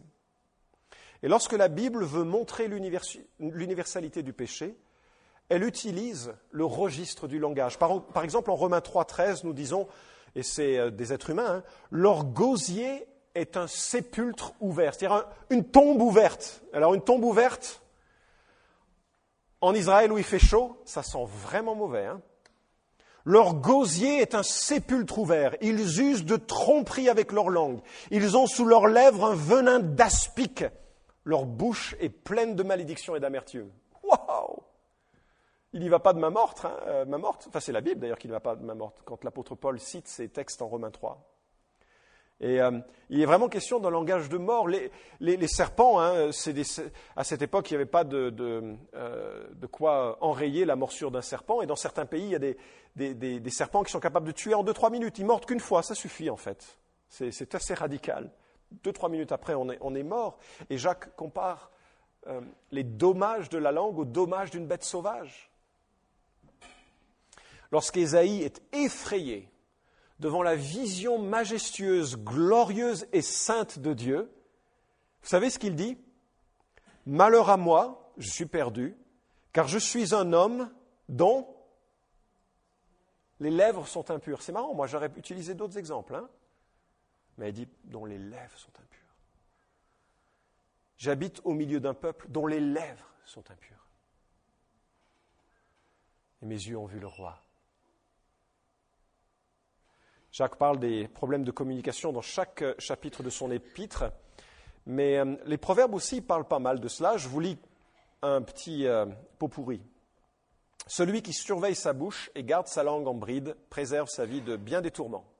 Et 1.24 1.30
lorsque 1.30 1.54
la 1.54 1.70
Bible 1.70 2.04
veut 2.04 2.26
montrer 2.26 2.68
l'universalité 2.68 4.24
du 4.24 4.34
péché, 4.34 4.78
elle 5.48 5.64
utilise 5.64 6.34
le 6.52 6.66
registre 6.66 7.28
du 7.30 7.40
langage. 7.40 7.80
Par, 7.80 8.24
exemple, 8.24 8.52
en 8.52 8.56
Romains 8.56 8.82
3, 8.82 9.06
13, 9.06 9.46
nous 9.46 9.54
disons, 9.54 9.88
et 10.36 10.44
c'est 10.44 10.78
euh, 10.78 10.92
des 10.92 11.14
êtres 11.14 11.30
humains, 11.30 11.58
hein, 11.58 11.64
leur 11.92 12.26
gosier 12.26 13.08
est 13.36 13.56
un 13.56 13.68
sépulcre 13.68 14.54
ouvert, 14.60 14.94
c'est-à-dire 14.94 15.26
une 15.50 15.64
tombe 15.64 16.02
ouverte. 16.02 16.62
Alors 16.74 16.94
une 16.94 17.04
tombe 17.04 17.24
ouverte, 17.24 17.82
en 19.62 19.74
Israël 19.74 20.12
où 20.12 20.18
il 20.18 20.24
fait 20.26 20.40
chaud, 20.40 20.78
ça 20.84 21.04
sent 21.04 21.26
vraiment 21.26 21.74
mauvais. 21.74 22.06
Hein. 22.06 22.22
leur 23.24 23.56
gosier 23.56 24.18
est 24.18 24.36
un 24.36 24.44
sépulcre 24.44 25.20
ouvert. 25.20 25.56
Ils 25.62 26.02
usent 26.02 26.26
de 26.26 26.36
tromperie 26.36 27.08
avec 27.08 27.32
leur 27.32 27.50
langue. 27.50 27.80
Ils 28.12 28.36
ont 28.36 28.46
sous 28.46 28.66
leurs 28.66 28.88
lèvres 28.88 29.26
un 29.26 29.36
venin 29.36 29.80
d'aspic. 29.80 30.66
Leur 31.24 31.46
bouche 31.46 31.96
est 32.00 32.10
pleine 32.10 32.56
de 32.56 32.64
malédiction 32.64 33.16
et 33.16 33.20
d'amertume. 33.20 33.72
Waouh 34.04 34.64
il 35.74 35.82
n'y 35.82 35.90
va 35.90 36.00
pas 36.00 36.14
de 36.14 36.20
main 36.20 36.30
morte, 36.30 36.66
hein, 36.66 36.78
euh. 36.88 37.06
Enfin, 37.24 37.60
c'est 37.60 37.72
la 37.72 37.82
Bible 37.82 38.00
d'ailleurs 38.00 38.20
qui 38.20 38.28
ne 38.28 38.34
va 38.34 38.40
pas 38.40 38.56
de 38.56 38.64
main 38.64 38.76
morte, 38.76 39.02
quand 39.06 39.24
l'apôtre 39.24 39.56
Paul 39.56 39.80
cite 39.80 40.08
ces 40.08 40.30
textes 40.30 40.62
en 40.62 40.68
Romains 40.68 40.92
3. 40.92 41.20
Et 42.40 42.62
euh, 42.62 42.80
il 43.10 43.22
est 43.22 43.26
vraiment 43.26 43.48
question 43.48 43.80
d'un 43.80 43.90
langage 43.90 44.30
de 44.30 44.38
mort. 44.38 44.68
Les, 44.68 45.48
serpents, 45.48 46.00
hein, 46.00 46.30
à 47.16 47.24
cette 47.24 47.42
époque, 47.42 47.72
il 47.72 47.74
n'y 47.74 47.78
avait 47.78 47.86
pas 47.86 48.04
de, 48.04 48.34
euh, 48.94 49.48
de, 49.54 49.68
quoi 49.68 50.18
enrayer 50.22 50.66
la 50.66 50.76
morsure 50.76 51.10
d'un 51.10 51.22
serpent. 51.22 51.62
Et 51.62 51.66
dans 51.66 51.76
certains 51.76 52.06
pays, 52.06 52.26
il 52.26 52.32
y 52.32 52.36
a 52.36 52.40
des, 52.40 53.40
des 53.40 53.50
serpents 53.50 53.84
qui 53.84 53.92
sont 53.92 54.00
capables 54.00 54.28
de 54.28 54.32
tuer 54.32 54.54
en 54.54 54.64
2-3 54.64 54.92
minutes. 54.92 55.20
Ils 55.20 55.26
mordent 55.26 55.46
qu'une 55.46 55.60
fois, 55.60 55.84
ça 55.84 55.96
suffit 55.96 56.30
en 56.30 56.38
fait. 56.38 56.78
C'est 57.08 57.56
assez 57.56 57.74
radical. 57.74 58.32
2-3 58.84 59.12
minutes 59.12 59.32
après, 59.32 59.54
on 59.56 59.70
est, 59.70 59.78
on 59.82 59.96
est, 59.96 60.04
mort. 60.04 60.38
Et 60.70 60.78
Jacques 60.78 61.16
compare 61.16 61.72
les 62.72 62.84
dommages 62.84 63.50
de 63.50 63.58
la 63.58 63.74
langue 63.74 64.00
aux 64.00 64.06
dommages 64.06 64.50
d'une 64.50 64.66
bête 64.66 64.86
sauvage 64.86 65.52
lorsqu'Ésaïe 67.74 68.44
est 68.44 68.62
effrayé 68.72 69.50
devant 70.20 70.44
la 70.44 70.56
vision 70.56 71.18
majestueuse, 71.18 72.18
glorieuse 72.18 73.08
et 73.12 73.24
sainte 73.24 73.80
de 73.80 73.94
Dieu, 73.94 74.32
vous 75.24 75.28
savez 75.28 75.50
ce 75.50 75.58
qu'il 75.58 75.76
dit? 75.76 75.98
Malheur 77.08 77.50
à 77.50 77.58
moi, 77.58 78.14
je 78.18 78.30
suis 78.30 78.46
perdu, 78.46 78.96
car 79.54 79.68
je 79.68 79.80
suis 79.80 80.14
un 80.14 80.34
homme 80.34 80.72
dont 81.10 81.48
les 83.40 83.50
lèvres 83.50 83.88
sont 83.88 84.12
impures. 84.12 84.44
C'est 84.44 84.52
marrant, 84.52 84.76
moi 84.76 84.86
j'aurais 84.86 85.12
utilisé 85.18 85.56
d'autres 85.56 85.80
exemples, 85.80 86.14
hein 86.14 86.30
mais 87.38 87.50
il 87.50 87.54
dit 87.54 87.67
dont 87.86 88.06
les 88.06 88.17
lèvres 88.17 88.58
sont 88.58 88.72
impures. 88.80 89.00
J'habite 90.98 91.41
au 91.43 91.54
milieu 91.54 91.80
d'un 91.80 91.93
peuple 91.93 92.28
dont 92.30 92.48
les 92.48 92.60
lèvres 92.60 93.10
sont 93.26 93.50
impures. 93.52 93.88
Et 96.41 96.46
mes 96.46 96.56
yeux 96.56 96.78
ont 96.78 96.86
vu 96.86 97.00
le 97.00 97.08
roi. 97.08 97.39
Jacques 100.32 100.56
parle 100.56 100.80
des 100.80 101.08
problèmes 101.08 101.43
de 101.43 101.52
communication 101.52 102.12
dans 102.12 102.22
chaque 102.22 102.63
euh, 102.63 102.74
chapitre 102.80 103.22
de 103.22 103.30
son 103.30 103.52
épître, 103.52 104.06
mais 104.86 105.19
euh, 105.19 105.36
les 105.46 105.58
proverbes 105.58 105.93
aussi 105.93 106.22
parlent 106.22 106.48
pas 106.48 106.60
mal 106.60 106.80
de 106.80 106.88
cela. 106.88 107.17
Je 107.17 107.28
vous 107.28 107.39
lis 107.39 107.60
un 108.24 108.41
petit 108.41 108.88
euh, 108.88 109.06
pot 109.38 109.48
pourri. 109.48 109.82
Celui 110.88 111.22
qui 111.22 111.34
surveille 111.34 111.76
sa 111.76 111.93
bouche 111.93 112.32
et 112.34 112.43
garde 112.43 112.67
sa 112.67 112.84
langue 112.84 113.08
en 113.08 113.13
bride 113.13 113.56
préserve 113.69 114.10
sa 114.10 114.26
vie 114.26 114.41
de 114.41 114.58
bien 114.58 114.82
des 114.82 114.91
tourments. 114.91 115.33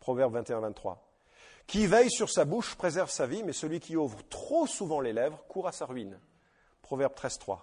Proverbe 0.00 0.36
21-23. 0.36 0.96
Qui 1.66 1.86
veille 1.86 2.10
sur 2.10 2.30
sa 2.30 2.44
bouche 2.44 2.74
préserve 2.74 3.10
sa 3.10 3.26
vie, 3.26 3.44
mais 3.44 3.52
celui 3.52 3.78
qui 3.78 3.96
ouvre 3.96 4.18
trop 4.28 4.66
souvent 4.66 5.00
les 5.00 5.12
lèvres 5.12 5.44
court 5.48 5.68
à 5.68 5.72
sa 5.72 5.86
ruine. 5.86 6.18
Proverbe 6.82 7.14
13-3. 7.14 7.60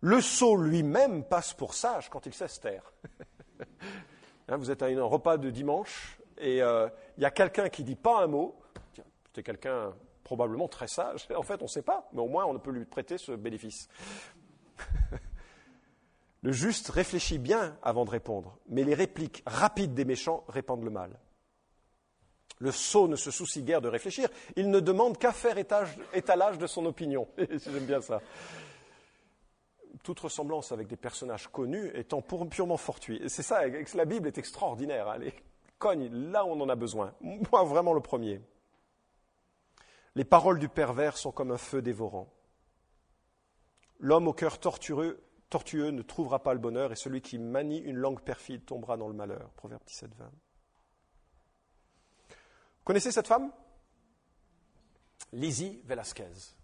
Le 0.00 0.20
sot 0.20 0.56
lui-même 0.56 1.24
passe 1.24 1.54
pour 1.54 1.74
sage 1.74 2.10
quand 2.10 2.26
il 2.26 2.34
sait 2.34 2.48
se 2.48 2.60
taire. 2.60 2.92
Vous 4.48 4.70
êtes 4.70 4.82
à 4.82 4.86
un 4.86 5.02
repas 5.02 5.38
de 5.38 5.50
dimanche 5.50 6.18
et 6.38 6.62
euh, 6.62 6.88
il 7.16 7.22
y 7.22 7.26
a 7.26 7.30
quelqu'un 7.30 7.68
qui 7.68 7.82
dit 7.82 7.96
pas 7.96 8.22
un 8.22 8.26
mot. 8.26 8.54
C'est 9.34 9.42
quelqu'un 9.42 9.94
probablement 10.22 10.68
très 10.68 10.88
sage. 10.88 11.26
En 11.34 11.42
fait, 11.42 11.60
on 11.62 11.64
ne 11.64 11.70
sait 11.70 11.82
pas, 11.82 12.08
mais 12.12 12.20
au 12.20 12.28
moins 12.28 12.44
on 12.44 12.58
peut 12.58 12.70
lui 12.70 12.84
prêter 12.84 13.16
ce 13.18 13.32
bénéfice. 13.32 13.88
le 16.42 16.52
juste 16.52 16.88
réfléchit 16.90 17.38
bien 17.38 17.76
avant 17.82 18.04
de 18.04 18.10
répondre, 18.10 18.58
mais 18.68 18.84
les 18.84 18.94
répliques 18.94 19.42
rapides 19.46 19.94
des 19.94 20.04
méchants 20.04 20.44
répandent 20.48 20.84
le 20.84 20.90
mal. 20.90 21.18
Le 22.58 22.72
sot 22.72 23.08
ne 23.08 23.16
se 23.16 23.30
soucie 23.30 23.62
guère 23.62 23.82
de 23.82 23.88
réfléchir, 23.88 24.28
il 24.56 24.70
ne 24.70 24.80
demande 24.80 25.18
qu'à 25.18 25.32
faire 25.32 25.58
étalage 25.58 26.58
de 26.58 26.66
son 26.66 26.86
opinion. 26.86 27.28
J'aime 27.36 27.84
bien 27.84 28.00
ça. 28.00 28.20
Toute 30.02 30.20
ressemblance 30.20 30.72
avec 30.72 30.86
des 30.86 30.96
personnages 30.96 31.48
connus 31.48 31.90
étant 31.94 32.22
purement 32.22 32.76
fortuite. 32.76 33.28
C'est 33.28 33.42
ça, 33.42 33.62
la 33.66 34.04
Bible 34.04 34.28
est 34.28 34.38
extraordinaire. 34.38 35.12
Elle 35.14 35.32
cogne 35.78 36.08
là 36.30 36.44
où 36.44 36.50
on 36.50 36.60
en 36.60 36.68
a 36.68 36.76
besoin. 36.76 37.12
Moi, 37.20 37.64
vraiment 37.64 37.92
le 37.92 38.00
premier. 38.00 38.40
Les 40.14 40.24
paroles 40.24 40.58
du 40.58 40.70
pervers 40.70 41.18
sont 41.18 41.32
comme 41.32 41.50
un 41.50 41.58
feu 41.58 41.82
dévorant. 41.82 42.32
L'homme 43.98 44.28
au 44.28 44.32
cœur 44.32 44.58
tortueux, 44.58 45.22
tortueux 45.50 45.90
ne 45.90 46.02
trouvera 46.02 46.42
pas 46.42 46.54
le 46.54 46.60
bonheur 46.60 46.92
et 46.92 46.96
celui 46.96 47.20
qui 47.20 47.38
manie 47.38 47.78
une 47.78 47.96
langue 47.96 48.20
perfide 48.20 48.64
tombera 48.64 48.96
dans 48.96 49.08
le 49.08 49.14
malheur. 49.14 49.50
Proverbe 49.56 49.82
17, 49.84 50.14
20 50.14 50.30
connaissez 52.86 53.12
cette 53.12 53.26
femme? 53.26 53.52
Lizzie 55.32 55.82
Velasquez. 55.84 56.54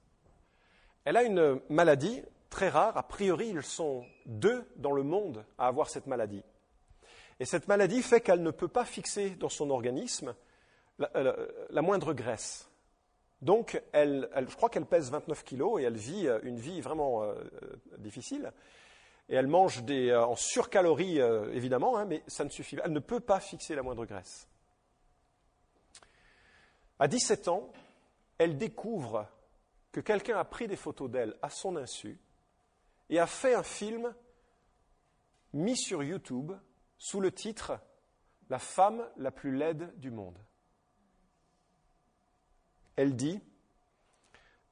Elle 1.05 1.17
a 1.17 1.25
une 1.25 1.61
maladie 1.69 2.23
très 2.49 2.69
rare. 2.69 2.97
A 2.97 3.03
priori, 3.03 3.49
ils 3.49 3.63
sont 3.63 4.07
deux 4.25 4.65
dans 4.77 4.93
le 4.93 5.03
monde 5.03 5.45
à 5.59 5.67
avoir 5.67 5.91
cette 5.91 6.07
maladie. 6.07 6.45
Et 7.41 7.45
cette 7.45 7.67
maladie 7.67 8.03
fait 8.03 8.21
qu'elle 8.21 8.43
ne 8.43 8.53
peut 8.53 8.69
pas 8.69 8.85
fixer 8.85 9.31
dans 9.31 9.49
son 9.49 9.71
organisme 9.71 10.35
la, 10.99 11.11
euh, 11.17 11.83
moindre 11.83 12.13
graisse. 12.13 12.71
Donc, 13.41 13.83
je 13.93 14.55
crois 14.55 14.71
qu'elle 14.71 14.87
pèse 14.87 15.11
29 15.11 15.43
kilos 15.43 15.81
et 15.81 15.85
elle 15.85 15.97
vit 15.97 16.29
euh, 16.29 16.39
une 16.45 16.59
vie 16.59 16.81
vraiment 16.81 17.25
euh, 17.25 17.35
difficile. 17.99 18.53
Et 19.29 19.35
elle 19.35 19.49
mange 19.49 19.83
en 20.13 20.37
surcalories, 20.37 21.19
évidemment, 21.53 21.97
hein, 21.97 22.05
mais 22.05 22.23
ça 22.27 22.45
ne 22.45 22.51
suffit 22.51 22.77
pas. 22.77 22.83
Elle 22.85 22.93
ne 22.93 23.01
peut 23.01 23.21
pas 23.21 23.41
fixer 23.41 23.75
la 23.75 23.83
moindre 23.83 24.05
graisse. 24.05 24.47
À 27.03 27.09
17 27.09 27.49
ans, 27.49 27.73
elle 28.39 28.57
découvre 28.57 29.27
que 29.91 29.99
quelqu'un 29.99 30.39
a 30.39 30.45
pris 30.45 30.69
des 30.69 30.77
photos 30.77 31.11
d'elle 31.11 31.37
à 31.43 31.51
son 31.51 31.75
insu 31.75 32.17
et 33.11 33.19
a 33.19 33.27
fait 33.27 33.55
un 33.55 33.65
film 33.65 34.15
mis 35.53 35.77
sur 35.77 36.05
YouTube 36.05 36.53
sous 36.99 37.21
le 37.21 37.33
titre 37.33 37.81
La 38.51 38.61
femme 38.61 39.05
la 39.17 39.33
plus 39.33 39.51
laide 39.51 39.93
du 39.99 40.13
monde. 40.13 40.39
Elle 42.95 43.17
dit 43.17 43.41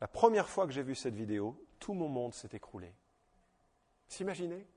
La 0.00 0.06
première 0.06 0.48
fois 0.48 0.68
que 0.68 0.72
j'ai 0.72 0.84
vu 0.84 0.94
cette 0.94 1.16
vidéo, 1.16 1.60
tout 1.80 1.94
mon 1.94 2.08
monde 2.08 2.32
s'est 2.32 2.50
écroulé. 2.52 2.94
S'imaginer 4.06 4.68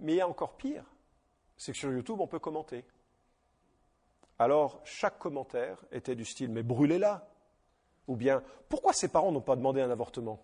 Mais 0.00 0.14
il 0.14 0.16
y 0.16 0.20
a 0.20 0.26
encore 0.26 0.56
pire, 0.56 0.84
c'est 1.56 1.70
que 1.70 1.78
sur 1.78 1.92
YouTube, 1.92 2.20
on 2.20 2.26
peut 2.26 2.40
commenter. 2.40 2.84
Alors, 4.40 4.80
chaque 4.84 5.18
commentaire 5.18 5.84
était 5.92 6.16
du 6.16 6.24
style 6.24 6.50
Mais 6.50 6.62
brûlez-la 6.62 7.28
Ou 8.08 8.16
bien 8.16 8.42
Pourquoi 8.70 8.94
ses 8.94 9.08
parents 9.08 9.30
n'ont 9.30 9.42
pas 9.42 9.54
demandé 9.54 9.82
un 9.82 9.90
avortement? 9.90 10.42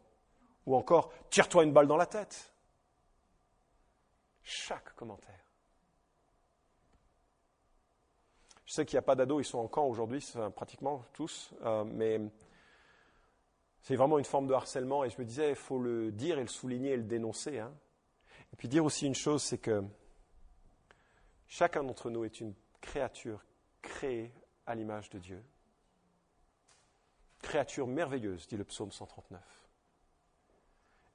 Ou 0.66 0.76
encore 0.76 1.10
Tire-toi 1.30 1.64
une 1.64 1.72
balle 1.72 1.86
dans 1.86 1.96
la 1.96 2.04
tête 2.04 2.52
Chaque 4.42 4.94
commentaire. 4.94 5.40
Je 8.66 8.74
sais 8.74 8.84
qu'il 8.84 8.96
n'y 8.96 8.98
a 8.98 9.02
pas 9.02 9.14
d'ados, 9.14 9.46
ils 9.46 9.48
sont 9.48 9.60
en 9.60 9.68
camp 9.68 9.86
aujourd'hui, 9.86 10.24
pratiquement 10.54 11.04
tous, 11.14 11.52
euh, 11.64 11.84
mais 11.84 12.20
c'est 13.80 13.96
vraiment 13.96 14.18
une 14.18 14.24
forme 14.24 14.48
de 14.48 14.52
harcèlement 14.52 15.04
et 15.04 15.10
je 15.10 15.18
me 15.18 15.24
disais, 15.24 15.50
il 15.50 15.56
faut 15.56 15.78
le 15.78 16.10
dire 16.12 16.38
et 16.38 16.42
le 16.42 16.48
souligner 16.48 16.90
et 16.90 16.96
le 16.96 17.04
dénoncer. 17.04 17.60
Hein. 17.60 17.72
Et 18.52 18.56
puis 18.56 18.68
dire 18.68 18.84
aussi 18.84 19.06
une 19.06 19.14
chose, 19.14 19.42
c'est 19.42 19.58
que 19.58 19.84
chacun 21.46 21.82
d'entre 21.82 22.10
nous 22.10 22.24
est 22.24 22.40
une 22.40 22.54
créature 22.80 23.44
créé 23.86 24.32
à 24.66 24.74
l'image 24.74 25.08
de 25.10 25.18
Dieu. 25.18 25.42
Créature 27.40 27.86
merveilleuse, 27.86 28.46
dit 28.46 28.56
le 28.56 28.64
psaume 28.64 28.92
139. 28.92 29.40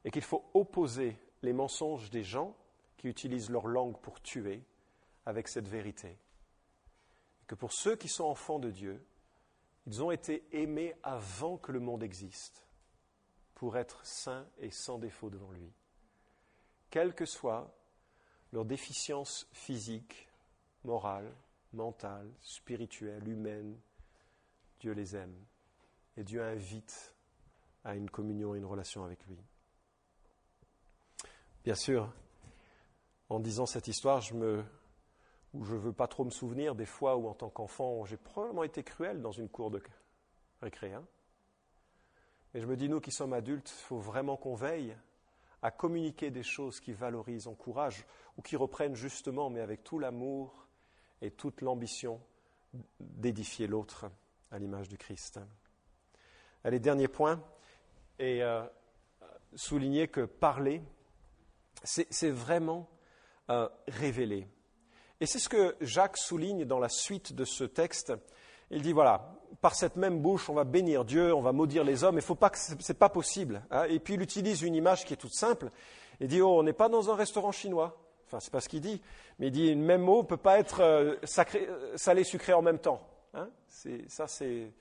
Et 0.06 0.12
qu'il 0.12 0.24
faut 0.24 0.50
opposer 0.54 1.18
les 1.44 1.54
mensonges 1.54 2.10
des 2.10 2.24
gens 2.24 2.56
qui 2.98 3.08
utilisent 3.08 3.50
leur 3.50 3.68
langue 3.68 4.00
pour 4.00 4.22
tuer 4.22 4.64
avec 5.26 5.48
cette 5.48 5.68
vérité. 5.68 6.18
Que 7.48 7.56
pour 7.56 7.74
ceux 7.74 7.96
qui 7.96 8.08
sont 8.08 8.24
enfants 8.24 8.60
de 8.60 8.72
Dieu, 8.72 9.06
ils 9.86 10.02
ont 10.02 10.12
été 10.12 10.44
aimés 10.52 10.96
avant 11.04 11.58
que 11.58 11.72
le 11.72 11.80
monde 11.80 12.04
existe 12.04 12.64
pour 13.56 13.78
être 13.78 14.06
saints 14.06 14.48
et 14.60 14.72
sans 14.72 14.98
défaut 14.98 15.30
devant 15.30 15.52
lui. 15.52 15.72
Quelle 16.90 17.14
que 17.14 17.26
soit 17.26 17.76
leur 18.54 18.66
déficience 18.66 19.48
physique, 19.54 20.30
morale, 20.84 21.32
mentale, 21.74 22.30
spirituelle, 22.42 23.28
humaine. 23.28 23.80
Dieu 24.80 24.94
les 24.94 25.16
aime. 25.16 25.36
Et 26.18 26.24
Dieu 26.24 26.44
invite 26.44 27.16
à 27.84 27.96
une 27.96 28.10
communion 28.10 28.56
une 28.56 28.66
relation 28.66 29.04
avec 29.04 29.26
lui. 29.26 29.38
Bien 31.64 31.76
sûr, 31.76 32.12
en 33.30 33.40
disant 33.40 33.66
cette 33.66 33.88
histoire, 33.88 34.22
je 34.22 34.34
je 35.54 35.76
ne 35.76 35.80
veux 35.80 35.94
pas 35.94 36.08
trop 36.08 36.24
me 36.24 36.30
souvenir 36.30 36.76
des 36.76 36.86
fois 36.86 37.18
où, 37.18 37.28
en 37.28 37.34
tant 37.34 37.50
qu'enfant, 37.50 38.06
j'ai 38.06 38.18
probablement 38.18 38.64
été 38.64 38.84
cruel 38.84 39.22
dans 39.22 39.32
une 39.32 39.50
cour 39.50 39.70
de 39.70 39.82
récré. 40.62 40.94
Hein. 40.94 41.06
Mais 42.54 42.62
je 42.62 42.68
me 42.68 42.76
dis, 42.76 42.90
nous 42.90 43.02
qui 43.02 43.12
sommes 43.12 43.34
adultes, 43.34 43.70
il 43.70 43.84
faut 43.84 44.00
vraiment 44.00 44.38
qu'on 44.38 44.56
veille 44.56 44.96
à 45.62 45.70
communiquer 45.70 46.32
des 46.32 46.44
choses 46.44 46.80
qui 46.80 46.94
valorisent, 46.94 47.48
encouragent, 47.48 48.06
ou 48.38 48.42
qui 48.42 48.56
reprennent 48.56 48.96
justement, 48.96 49.50
mais 49.50 49.60
avec 49.60 49.84
tout 49.84 50.00
l'amour 50.00 50.68
et 51.22 51.32
toute 51.32 51.62
l'ambition 51.62 52.20
d'édifier 53.00 53.68
l'autre 53.68 54.10
à 54.52 54.60
l'image 54.60 54.90
du 54.90 54.98
Christ. 54.98 55.40
Allez, 56.64 56.80
dernier 56.80 57.08
point, 57.08 57.42
et 58.20 58.44
euh, 58.44 58.64
souligner 59.56 60.08
que 60.08 60.26
parler, 60.26 60.82
c'est 61.84 62.30
vraiment 62.30 62.88
euh, 63.50 63.68
révéler. 63.88 64.48
Et 65.20 65.26
c'est 65.26 65.40
ce 65.40 65.50
que 65.50 65.76
Jacques 65.82 66.18
souligne 66.18 66.66
dans 66.66 66.80
la 66.80 66.90
suite 66.90 67.34
de 67.34 67.46
ce 67.46 67.64
texte. 67.64 68.14
Il 68.70 68.82
dit 68.82 68.92
voilà, 68.92 69.36
par 69.62 69.76
cette 69.76 69.96
même 69.96 70.20
bouche, 70.20 70.50
on 70.50 70.54
va 70.54 70.64
bénir 70.64 71.06
Dieu, 71.06 71.34
on 71.34 71.42
va 71.42 71.52
maudire 71.52 71.84
les 71.84 72.04
hommes. 72.04 72.16
Il 72.16 72.22
faut 72.22 72.36
pas 72.36 72.50
que 72.50 72.94
pas 72.94 73.10
possible. 73.10 73.64
Hein. 73.72 73.86
Et 73.90 74.00
puis 74.00 74.16
il 74.16 74.22
utilise 74.22 74.62
une 74.62 74.76
image 74.76 75.06
qui 75.06 75.14
est 75.14 75.18
toute 75.18 75.34
simple. 75.34 75.72
Il 76.20 76.28
dit 76.28 76.42
oh, 76.42 76.60
on 76.60 76.64
n'est 76.64 76.74
pas 76.74 76.90
dans 76.90 77.10
un 77.10 77.16
restaurant 77.16 77.52
chinois. 77.52 77.98
Enfin, 78.32 78.40
c'est 78.40 78.52
pas 78.54 78.62
ce 78.62 78.70
qu'il 78.70 78.80
dit, 78.80 79.02
mais 79.40 79.48
il 79.48 79.52
dit 79.52 79.76
le 79.76 79.82
même 79.82 80.04
mot 80.04 80.22
ne 80.22 80.28
peut 80.28 80.38
pas 80.38 80.58
être 80.58 80.80
euh, 80.82 81.16
sacré, 81.24 81.68
euh, 81.70 81.98
salé, 81.98 82.24
sucré 82.24 82.54
en 82.54 82.62
même 82.62 82.80
temps. 82.80 83.06
Hein 83.34 83.50
c'est, 83.68 84.10
ça, 84.10 84.26
c'est, 84.26 84.72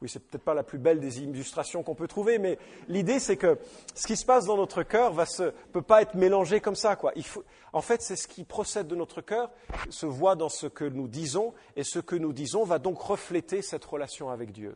oui, 0.00 0.08
c'est 0.08 0.20
peut-être 0.20 0.44
pas 0.44 0.54
la 0.54 0.62
plus 0.62 0.78
belle 0.78 0.98
des 0.98 1.20
illustrations 1.20 1.82
qu'on 1.82 1.94
peut 1.94 2.08
trouver, 2.08 2.38
mais 2.38 2.58
l'idée, 2.88 3.18
c'est 3.18 3.36
que 3.36 3.58
ce 3.94 4.06
qui 4.06 4.16
se 4.16 4.24
passe 4.24 4.46
dans 4.46 4.56
notre 4.56 4.82
cœur 4.82 5.12
ne 5.14 5.50
peut 5.72 5.82
pas 5.82 6.00
être 6.00 6.14
mélangé 6.14 6.62
comme 6.62 6.74
ça, 6.74 6.96
quoi. 6.96 7.12
En 7.74 7.82
fait, 7.82 8.00
c'est 8.00 8.16
ce 8.16 8.26
qui 8.28 8.44
procède 8.44 8.86
de 8.86 8.94
notre 8.94 9.20
cœur, 9.20 9.50
se 9.90 10.06
voit 10.06 10.34
dans 10.34 10.48
ce 10.48 10.66
que 10.66 10.84
nous 10.84 11.06
disons, 11.06 11.52
et 11.76 11.84
ce 11.84 11.98
que 11.98 12.16
nous 12.16 12.32
disons 12.32 12.64
va 12.64 12.78
donc 12.78 12.98
refléter 12.98 13.60
cette 13.60 13.84
relation 13.84 14.30
avec 14.30 14.52
Dieu. 14.52 14.74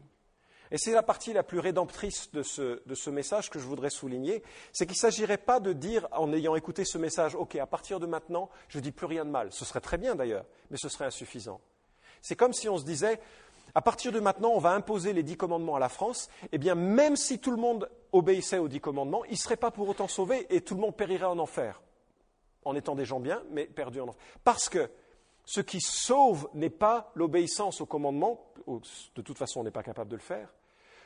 Et 0.71 0.79
c'est 0.79 0.93
la 0.93 1.03
partie 1.03 1.33
la 1.33 1.43
plus 1.43 1.59
rédemptrice 1.59 2.31
de 2.33 2.43
ce, 2.43 3.11
message 3.11 3.51
que 3.51 3.59
je 3.59 3.67
voudrais 3.67 3.91
souligner, 3.91 4.43
c'est 4.73 4.87
qu'il 4.87 4.95
ne 4.95 5.01
s'agirait 5.01 5.39
pas 5.39 5.59
de 5.59 5.73
dire, 5.73 6.07
en 6.13 6.33
ayant 6.33 6.55
écouté 6.55 6.85
ce 6.85 6.97
message, 6.97 7.35
OK, 7.35 7.57
à 7.57 7.67
partir 7.67 7.99
de 7.99 8.07
maintenant, 8.07 8.51
je 8.69 8.79
ne 8.79 8.83
dis 8.83 8.93
plus 8.93 9.07
rien 9.07 9.25
de 9.25 9.31
mal. 9.31 9.53
Ce 9.53 9.65
serait 9.65 9.81
très 9.81 9.99
bien 9.99 10.15
d'ailleurs, 10.15 10.45
mais 10.71 10.77
ce 10.77 10.89
serait 10.89 11.07
insuffisant. 11.07 11.61
C'est 12.23 12.37
comme 12.37 12.53
si 12.53 12.69
on 12.69 12.79
se 12.79 12.85
disait, 12.85 13.21
à 13.75 13.83
partir 13.83 14.13
de 14.13 14.21
maintenant, 14.21 14.51
on 14.51 14.59
va 14.59 14.71
imposer 14.73 15.13
les 15.13 15.23
dix 15.23 15.37
commandements 15.37 15.77
à 15.77 15.81
la 15.81 15.89
France, 15.89 16.29
eh 16.53 16.59
bien, 16.59 16.75
même 16.75 17.17
si 17.17 17.41
tout 17.41 17.51
le 17.51 17.57
monde 17.57 17.91
obéissait 18.13 18.59
aux 18.59 18.69
dix 18.69 18.81
commandements, 18.81 19.25
il 19.25 19.33
ne 19.33 19.37
serait 19.37 19.57
pas 19.57 19.71
pour 19.71 19.89
autant 19.89 20.09
sauvé 20.09 20.47
et 20.51 20.61
tout 20.61 20.75
le 20.75 20.81
monde 20.81 20.97
périrait 20.97 21.25
en 21.25 21.39
enfer, 21.39 21.83
en 22.65 22.77
étant 22.77 22.95
des 22.95 23.05
gens 23.05 23.21
bien, 23.21 23.43
mais 23.51 23.67
perdus 23.67 24.01
en 24.01 24.09
enfer. 24.09 24.23
Parce 24.45 24.69
que 24.69 24.91
ce 25.45 25.61
qui 25.61 25.81
sauve 25.81 26.49
n'est 26.55 26.71
pas 26.71 27.11
l'obéissance 27.15 27.81
aux 27.81 27.87
commandements, 27.87 28.45
de 28.67 29.23
toute 29.23 29.39
façon 29.39 29.61
on 29.61 29.65
n'est 29.65 29.71
pas 29.71 29.83
capable 29.83 30.11
de 30.11 30.17
le 30.17 30.23
faire, 30.23 30.53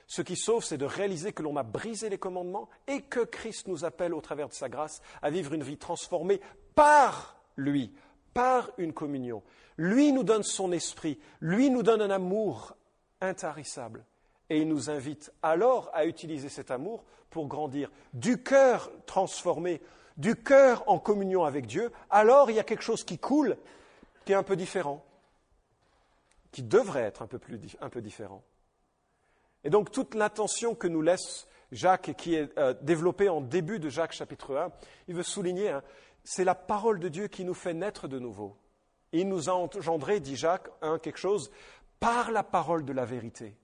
ce 0.07 0.23
qui 0.23 0.37
sauve, 0.37 0.65
c'est 0.65 0.79
de 0.79 0.85
réaliser 0.85 1.33
que 1.33 1.43
l'on 1.43 1.57
a 1.57 1.63
brisé 1.63 2.09
les 2.09 2.19
commandements 2.19 2.69
et 2.87 3.03
que 3.03 3.21
Christ 3.21 3.69
nous 3.69 3.85
appelle 3.85 4.15
au 4.15 4.21
travers 4.21 4.49
de 4.49 4.55
sa 4.55 4.69
grâce 4.69 5.01
à 5.23 5.31
vivre 5.31 5.55
une 5.55 5.63
vie 5.63 5.79
transformée 5.79 6.41
par 6.75 7.41
lui, 7.57 7.93
par 8.35 8.71
une 8.79 8.93
communion. 8.93 9.43
Lui 9.77 10.13
nous 10.13 10.23
donne 10.23 10.43
son 10.43 10.73
esprit, 10.73 11.19
lui 11.41 11.71
nous 11.71 11.83
donne 11.83 12.03
un 12.03 12.11
amour 12.11 12.77
intarissable. 13.21 14.05
Et 14.51 14.59
il 14.59 14.69
nous 14.69 14.91
invite 14.91 15.33
alors 15.43 15.91
à 15.95 16.05
utiliser 16.05 16.49
cet 16.49 16.71
amour 16.71 17.05
pour 17.31 17.47
grandir 17.47 17.91
du 18.13 18.43
cœur 18.43 18.91
transformé, 19.07 19.81
du 20.17 20.37
cœur 20.37 20.85
en 20.87 20.99
communion 20.99 21.45
avec 21.45 21.67
Dieu. 21.67 21.91
Alors 22.11 22.51
il 22.51 22.57
y 22.57 22.61
a 22.61 22.65
quelque 22.65 22.83
chose 22.83 23.05
qui 23.05 23.19
coule, 23.19 23.57
qui 24.25 24.33
est 24.33 24.37
un 24.37 24.43
peu 24.43 24.55
différent, 24.55 25.03
qui 26.53 26.63
devrait 26.63 27.03
être 27.03 27.23
un 27.23 27.27
peu, 27.27 27.41
un 27.81 27.89
peu 27.89 28.03
différent. 28.03 28.43
Et 29.65 29.71
donc 29.71 29.91
toute 29.91 30.15
l'attention 30.15 30.75
que 30.75 30.87
nous 30.87 31.03
laisse 31.03 31.49
Jacques 31.73 32.15
qui 32.17 32.35
est 32.35 32.57
euh, 32.59 32.75
développée 32.83 33.29
en 33.29 33.41
début 33.41 33.79
de 33.79 33.89
Jacques 33.89 34.13
chapitre 34.13 34.57
1, 34.57 34.71
il 35.09 35.15
veut 35.15 35.23
souligner, 35.23 35.71
hein, 35.71 35.83
c'est 36.23 36.45
la 36.45 36.55
parole 36.55 37.01
de 37.01 37.09
Dieu 37.09 37.29
qui 37.29 37.45
nous 37.45 37.55
fait 37.55 37.75
naître 37.75 38.07
de 38.07 38.19
nouveau. 38.19 38.57
Il 39.13 39.29
nous 39.29 39.49
a 39.49 39.53
engendré, 39.53 40.21
dit 40.21 40.37
Jacques, 40.37 40.69
quelque 41.03 41.19
chose 41.19 41.51
par 42.01 42.33
la 42.33 42.43
parole 42.43 42.85
de 42.85 42.93
la 42.93 43.05
vérité. 43.05 43.57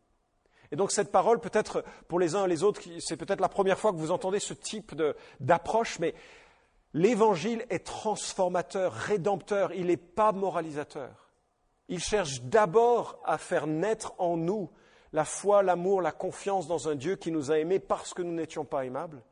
Et 0.72 0.76
donc 0.76 0.92
cette 0.92 1.10
parole, 1.10 1.40
peut-être 1.40 1.84
pour 2.08 2.20
les 2.20 2.36
uns 2.36 2.44
et 2.44 2.48
les 2.48 2.62
autres, 2.62 2.80
c'est 3.00 3.16
peut-être 3.16 3.40
la 3.40 3.48
première 3.48 3.78
fois 3.78 3.92
que 3.92 3.98
vous 3.98 4.12
entendez 4.12 4.38
ce 4.38 4.54
type 4.54 4.94
d'approche, 5.40 5.98
mais 5.98 6.14
l'évangile 6.94 7.66
est 7.70 7.84
transformateur, 7.84 8.92
rédempteur, 8.92 9.72
il 9.72 9.86
n'est 9.86 9.96
pas 9.96 10.32
moralisateur. 10.32 11.30
Il 11.88 11.98
cherche 11.98 12.42
d'abord 12.42 13.20
à 13.24 13.36
faire 13.36 13.66
naître 13.66 14.14
en 14.18 14.36
nous 14.36 14.70
la 15.12 15.24
foi, 15.24 15.62
l'amour, 15.62 16.02
la 16.02 16.12
confiance 16.12 16.66
dans 16.66 16.88
un 16.88 16.94
Dieu 16.94 17.16
qui 17.16 17.30
nous 17.30 17.50
a 17.50 17.58
aimés 17.58 17.80
parce 17.80 18.14
que 18.14 18.22
nous 18.22 18.32
n'étions 18.32 18.64
pas 18.64 18.84
aimables, 18.84 19.22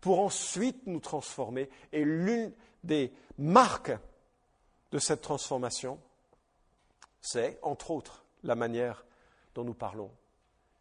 pour 0.00 0.20
ensuite 0.20 0.86
nous 0.86 1.00
transformer. 1.00 1.70
Et 1.92 2.04
l'une 2.04 2.52
des 2.84 3.12
marques 3.38 3.92
de 4.90 4.98
cette 4.98 5.22
transformation, 5.22 5.98
c'est, 7.20 7.58
entre 7.62 7.90
autres, 7.90 8.24
la 8.42 8.54
manière 8.54 9.06
dont 9.54 9.64
nous 9.64 9.74
parlons. 9.74 10.10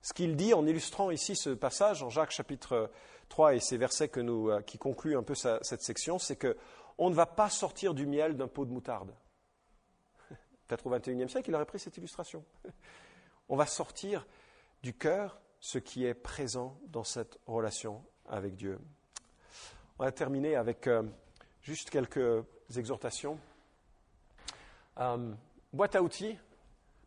Ce 0.01 0.13
qu'il 0.13 0.35
dit 0.35 0.53
en 0.53 0.65
illustrant 0.65 1.11
ici 1.11 1.35
ce 1.35 1.51
passage 1.51 2.01
en 2.01 2.09
Jacques 2.09 2.31
chapitre 2.31 2.89
3 3.29 3.55
et 3.55 3.59
ces 3.59 3.77
versets 3.77 4.09
que 4.09 4.19
euh, 4.19 4.61
qui 4.61 4.77
concluent 4.77 5.17
un 5.17 5.23
peu 5.23 5.35
cette 5.35 5.83
section, 5.83 6.17
c'est 6.17 6.35
qu'on 6.35 7.09
ne 7.09 7.15
va 7.15 7.27
pas 7.27 7.49
sortir 7.49 7.93
du 7.93 8.07
miel 8.07 8.35
d'un 8.35 8.47
pot 8.47 8.65
de 8.65 8.71
moutarde. 8.71 9.13
Peut-être 10.67 10.87
au 10.87 10.89
XXIe 10.89 11.29
siècle, 11.29 11.49
il 11.49 11.55
aurait 11.55 11.65
pris 11.65 11.79
cette 11.79 11.95
illustration. 11.97 12.43
On 13.49 13.55
va 13.55 13.65
sortir 13.65 14.25
du 14.83 14.93
cœur 14.93 15.39
ce 15.59 15.77
qui 15.77 16.05
est 16.05 16.13
présent 16.13 16.77
dans 16.87 17.03
cette 17.03 17.39
relation 17.45 18.03
avec 18.27 18.55
Dieu. 18.55 18.79
On 19.99 20.03
va 20.03 20.11
terminer 20.11 20.55
avec 20.55 20.87
euh, 20.87 21.03
juste 21.61 21.91
quelques 21.91 22.43
exhortations. 22.75 23.37
Euh, 24.99 25.31
boîte 25.71 25.95
à 25.95 26.01
outils 26.01 26.37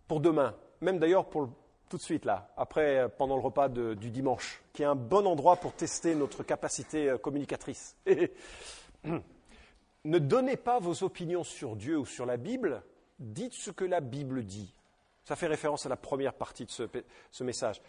pour 0.06 0.20
demain, 0.20 0.54
même 0.80 0.98
d'ailleurs 0.98 1.28
pour 1.28 1.50
tout 1.88 1.96
de 1.96 2.02
suite 2.02 2.24
là, 2.24 2.52
après, 2.56 2.98
euh, 2.98 3.08
pendant 3.08 3.34
le 3.34 3.42
repas 3.42 3.68
du 3.68 4.10
dimanche, 4.10 4.62
qui 4.72 4.82
est 4.82 4.86
un 4.86 4.94
bon 4.94 5.26
endroit 5.26 5.56
pour 5.56 5.72
tester 5.72 6.14
notre 6.14 6.44
capacité 6.44 7.16
communicatrice. 7.20 7.96
ne 9.04 10.18
donnez 10.18 10.56
pas 10.56 10.78
vos 10.78 11.02
opinions 11.02 11.42
sur 11.42 11.74
Dieu 11.74 11.98
ou 11.98 12.06
sur 12.06 12.24
la 12.24 12.36
Bible, 12.36 12.82
dites 13.18 13.54
ce 13.54 13.72
que 13.72 13.84
la 13.84 14.00
Bible 14.00 14.44
dit. 14.44 14.72
Ça 15.24 15.36
fait 15.36 15.46
référence 15.46 15.86
à 15.86 15.88
la 15.88 15.96
première 15.96 16.34
partie 16.34 16.66
de 16.66 16.70
ce, 16.70 17.44
message. 17.44 17.80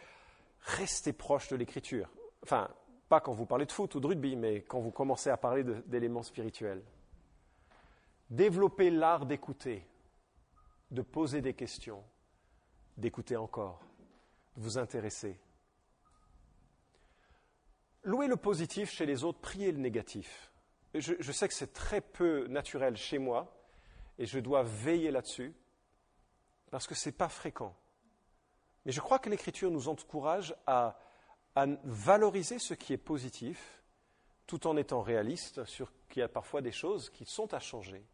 Restez 0.61 1.11
proche 1.11 1.49
de 1.49 1.57
l'Écriture. 1.57 2.09
Enfin, 2.43 2.69
pas 3.09 3.19
quand 3.19 3.33
vous 3.33 3.45
parlez 3.45 3.65
de 3.65 3.71
foot 3.71 3.93
ou 3.95 3.99
de 3.99 4.07
rugby, 4.07 4.35
mais 4.35 4.61
quand 4.61 4.79
vous 4.79 4.91
commencez 4.91 5.29
à 5.29 5.37
parler 5.37 5.63
d'éléments 5.85 6.23
spirituels. 6.23 6.81
Développez 8.29 8.89
l'art 8.89 9.25
d'écouter, 9.25 9.85
de 10.91 11.01
poser 11.01 11.41
des 11.41 11.53
questions, 11.53 12.03
d'écouter 12.97 13.35
encore, 13.35 13.81
de 14.55 14.61
vous 14.61 14.77
intéresser. 14.77 15.37
Louez 18.03 18.27
le 18.27 18.37
positif 18.37 18.91
chez 18.91 19.05
les 19.05 19.23
autres, 19.23 19.39
priez 19.39 19.71
le 19.71 19.79
négatif. 19.79 20.51
Je, 20.93 21.13
je 21.19 21.31
sais 21.33 21.47
que 21.47 21.53
c'est 21.53 21.73
très 21.73 21.99
peu 21.99 22.47
naturel 22.47 22.95
chez 22.95 23.17
moi 23.17 23.53
et 24.17 24.25
je 24.25 24.39
dois 24.39 24.63
veiller 24.63 25.11
là-dessus 25.11 25.53
parce 26.71 26.87
que 26.87 26.95
ce 26.95 27.09
n'est 27.09 27.13
pas 27.13 27.29
fréquent. 27.29 27.75
Mais 28.85 28.91
je 28.91 29.01
crois 29.01 29.19
que 29.19 29.29
l'Écriture 29.29 29.71
nous 29.71 29.87
encourage 29.87 30.55
à, 30.67 30.97
valoriser 31.85 32.59
ce 32.59 32.73
qui 32.73 32.91
est 32.91 32.97
positif 32.97 33.81
tout 34.45 34.67
en 34.67 34.75
étant 34.75 35.01
réaliste 35.01 35.63
sur 35.63 35.89
qu'il 36.09 36.19
y 36.19 36.23
a 36.23 36.27
parfois 36.27 36.61
des 36.61 36.73
choses 36.73 37.09
qui 37.09 37.23
sont 37.23 37.53
à 37.53 37.59
changer. 37.59 38.05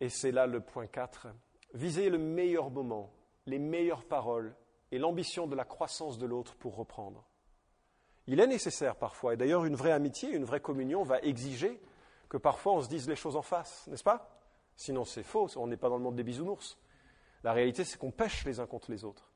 Et 0.00 0.10
c'est 0.10 0.30
là 0.30 0.46
le 0.46 0.60
point 0.60 0.86
4. 0.86 1.28
Visez 1.72 2.10
le 2.10 2.18
meilleur 2.18 2.70
moment, 2.70 3.10
les 3.46 3.58
meilleures 3.58 4.04
paroles 4.04 4.54
et 4.92 4.98
l'ambition 4.98 5.46
de 5.46 5.56
la 5.56 5.64
croissance 5.64 6.18
de 6.18 6.26
l'autre 6.26 6.54
pour 6.56 6.76
reprendre. 6.76 7.24
Il 8.26 8.40
est 8.40 8.46
nécessaire 8.46 8.96
parfois, 8.96 9.34
et 9.34 9.36
d'ailleurs 9.38 9.64
une 9.64 9.74
vraie 9.74 9.92
amitié, 9.92 10.30
une 10.30 10.44
vraie 10.44 10.60
communion 10.60 11.02
va 11.02 11.18
exiger 11.20 11.80
que 12.28 12.36
parfois 12.36 12.74
on 12.74 12.82
se 12.82 12.88
dise 12.88 13.08
les 13.08 13.16
choses 13.16 13.36
en 13.36 13.42
face, 13.42 13.86
n'est-ce 13.86 14.04
pas? 14.04 14.39
Sinon 14.80 15.04
c'est 15.04 15.22
faux, 15.22 15.46
on 15.56 15.66
n'est 15.66 15.76
pas 15.76 15.90
dans 15.90 15.98
le 15.98 16.02
monde 16.02 16.16
des 16.16 16.22
bisounours. 16.22 16.78
La 17.44 17.52
réalité 17.52 17.84
c'est 17.84 17.98
qu'on 17.98 18.10
pêche 18.10 18.46
les 18.46 18.60
uns 18.60 18.66
contre 18.66 18.90
les 18.90 19.04
autres. 19.04 19.30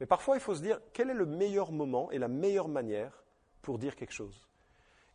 Mais 0.00 0.06
parfois 0.06 0.36
il 0.36 0.40
faut 0.40 0.54
se 0.54 0.62
dire 0.62 0.80
quel 0.94 1.10
est 1.10 1.14
le 1.14 1.26
meilleur 1.26 1.70
moment 1.70 2.10
et 2.12 2.18
la 2.18 2.28
meilleure 2.28 2.68
manière 2.68 3.22
pour 3.60 3.78
dire 3.78 3.94
quelque 3.94 4.14
chose? 4.14 4.48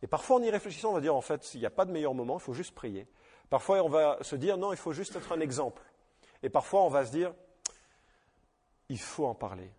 Et 0.00 0.06
parfois 0.06 0.36
en 0.36 0.42
y 0.44 0.50
réfléchissant 0.50 0.90
on 0.90 0.94
va 0.94 1.00
dire 1.00 1.16
en 1.16 1.20
fait 1.20 1.52
il 1.54 1.58
n'y 1.58 1.66
a 1.66 1.70
pas 1.70 1.84
de 1.84 1.90
meilleur 1.90 2.14
moment, 2.14 2.38
il 2.38 2.40
faut 2.40 2.52
juste 2.52 2.76
prier. 2.76 3.08
Parfois, 3.50 3.82
on 3.82 3.88
va 3.88 4.18
se 4.20 4.36
dire 4.36 4.56
non, 4.56 4.72
il 4.72 4.78
faut 4.78 4.92
juste 4.92 5.16
être 5.16 5.32
un 5.32 5.40
exemple. 5.40 5.82
Et 6.44 6.48
parfois, 6.48 6.84
on 6.84 6.88
va 6.88 7.04
se 7.04 7.10
dire 7.10 7.34
il 8.88 9.00
faut 9.00 9.26
en 9.26 9.34
parler. 9.34 9.72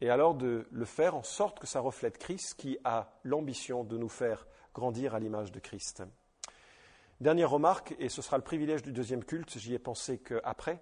Et 0.00 0.08
alors 0.08 0.34
de 0.34 0.66
le 0.70 0.84
faire 0.86 1.14
en 1.14 1.22
sorte 1.22 1.58
que 1.58 1.66
ça 1.66 1.80
reflète 1.80 2.16
Christ 2.16 2.54
qui 2.54 2.78
a 2.84 3.12
l'ambition 3.24 3.84
de 3.84 3.98
nous 3.98 4.08
faire 4.08 4.46
grandir 4.72 5.14
à 5.14 5.18
l'image 5.18 5.52
de 5.52 5.60
Christ. 5.60 6.04
Dernière 7.20 7.50
remarque, 7.50 7.94
et 7.98 8.08
ce 8.08 8.22
sera 8.22 8.38
le 8.38 8.42
privilège 8.42 8.82
du 8.82 8.92
deuxième 8.92 9.24
culte, 9.24 9.58
j'y 9.58 9.74
ai 9.74 9.78
pensé 9.78 10.18
qu'après. 10.18 10.80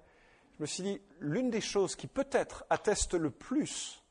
Je 0.57 0.63
me 0.63 0.67
suis 0.67 0.85
dit, 0.85 1.01
l'une 1.19 1.51
des 1.51 1.61
choses 1.61 1.97
qui 1.97 2.07
peut-être 2.07 2.65
atteste 2.71 3.15
le 3.15 3.31
plus 3.31 4.05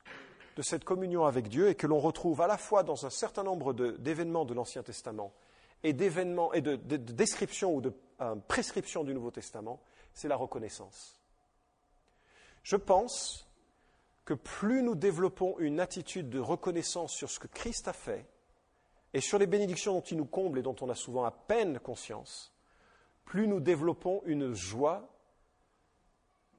de 0.58 0.62
cette 0.62 0.84
communion 0.84 1.26
avec 1.26 1.48
Dieu 1.48 1.70
et 1.70 1.76
que 1.76 1.88
l'on 1.88 2.00
retrouve 2.00 2.42
à 2.42 2.48
la 2.48 2.58
fois 2.58 2.84
dans 2.84 3.06
un 3.06 3.10
certain 3.10 3.44
nombre 3.44 3.74
d'événements 3.74 4.44
de, 4.44 4.54
l'Ancien 4.54 4.84
Testament 4.84 5.32
et 5.84 5.94
d'événements 5.94 6.52
et 6.54 6.62
de, 6.62 6.76
descriptions 6.76 7.74
ou 7.74 7.80
de 7.80 7.94
euh, 8.20 8.36
prescriptions 8.48 9.06
du 9.06 9.13
Nouveau 9.13 9.32
Testament, 9.32 9.80
c'est 10.13 10.28
la 10.28 10.36
reconnaissance. 10.36 11.22
Je 12.63 12.76
pense 12.76 13.48
que 14.26 14.34
plus 14.34 14.84
nous 14.84 14.96
développons 14.96 15.56
une 15.60 15.80
attitude 15.80 16.30
de 16.30 16.40
reconnaissance 16.40 17.13
sur 17.13 17.30
ce 17.30 17.40
que 17.40 17.48
Christ 17.48 17.88
a 17.88 17.94
fait 17.94 18.26
et 19.18 19.22
sur 19.22 19.40
les 19.40 19.48
bénédictions 19.48 19.94
dont 19.94 20.02
il 20.02 20.16
nous 20.16 20.28
comble 20.28 20.60
et 20.60 20.62
dont 20.62 20.76
on 20.80 20.92
a 20.92 20.94
souvent 20.94 21.26
à 21.26 21.32
peine 21.32 21.80
conscience, 21.80 22.54
plus 23.26 23.48
nous 23.48 23.60
développons 23.60 24.22
une 24.26 24.54
joie 24.54 25.10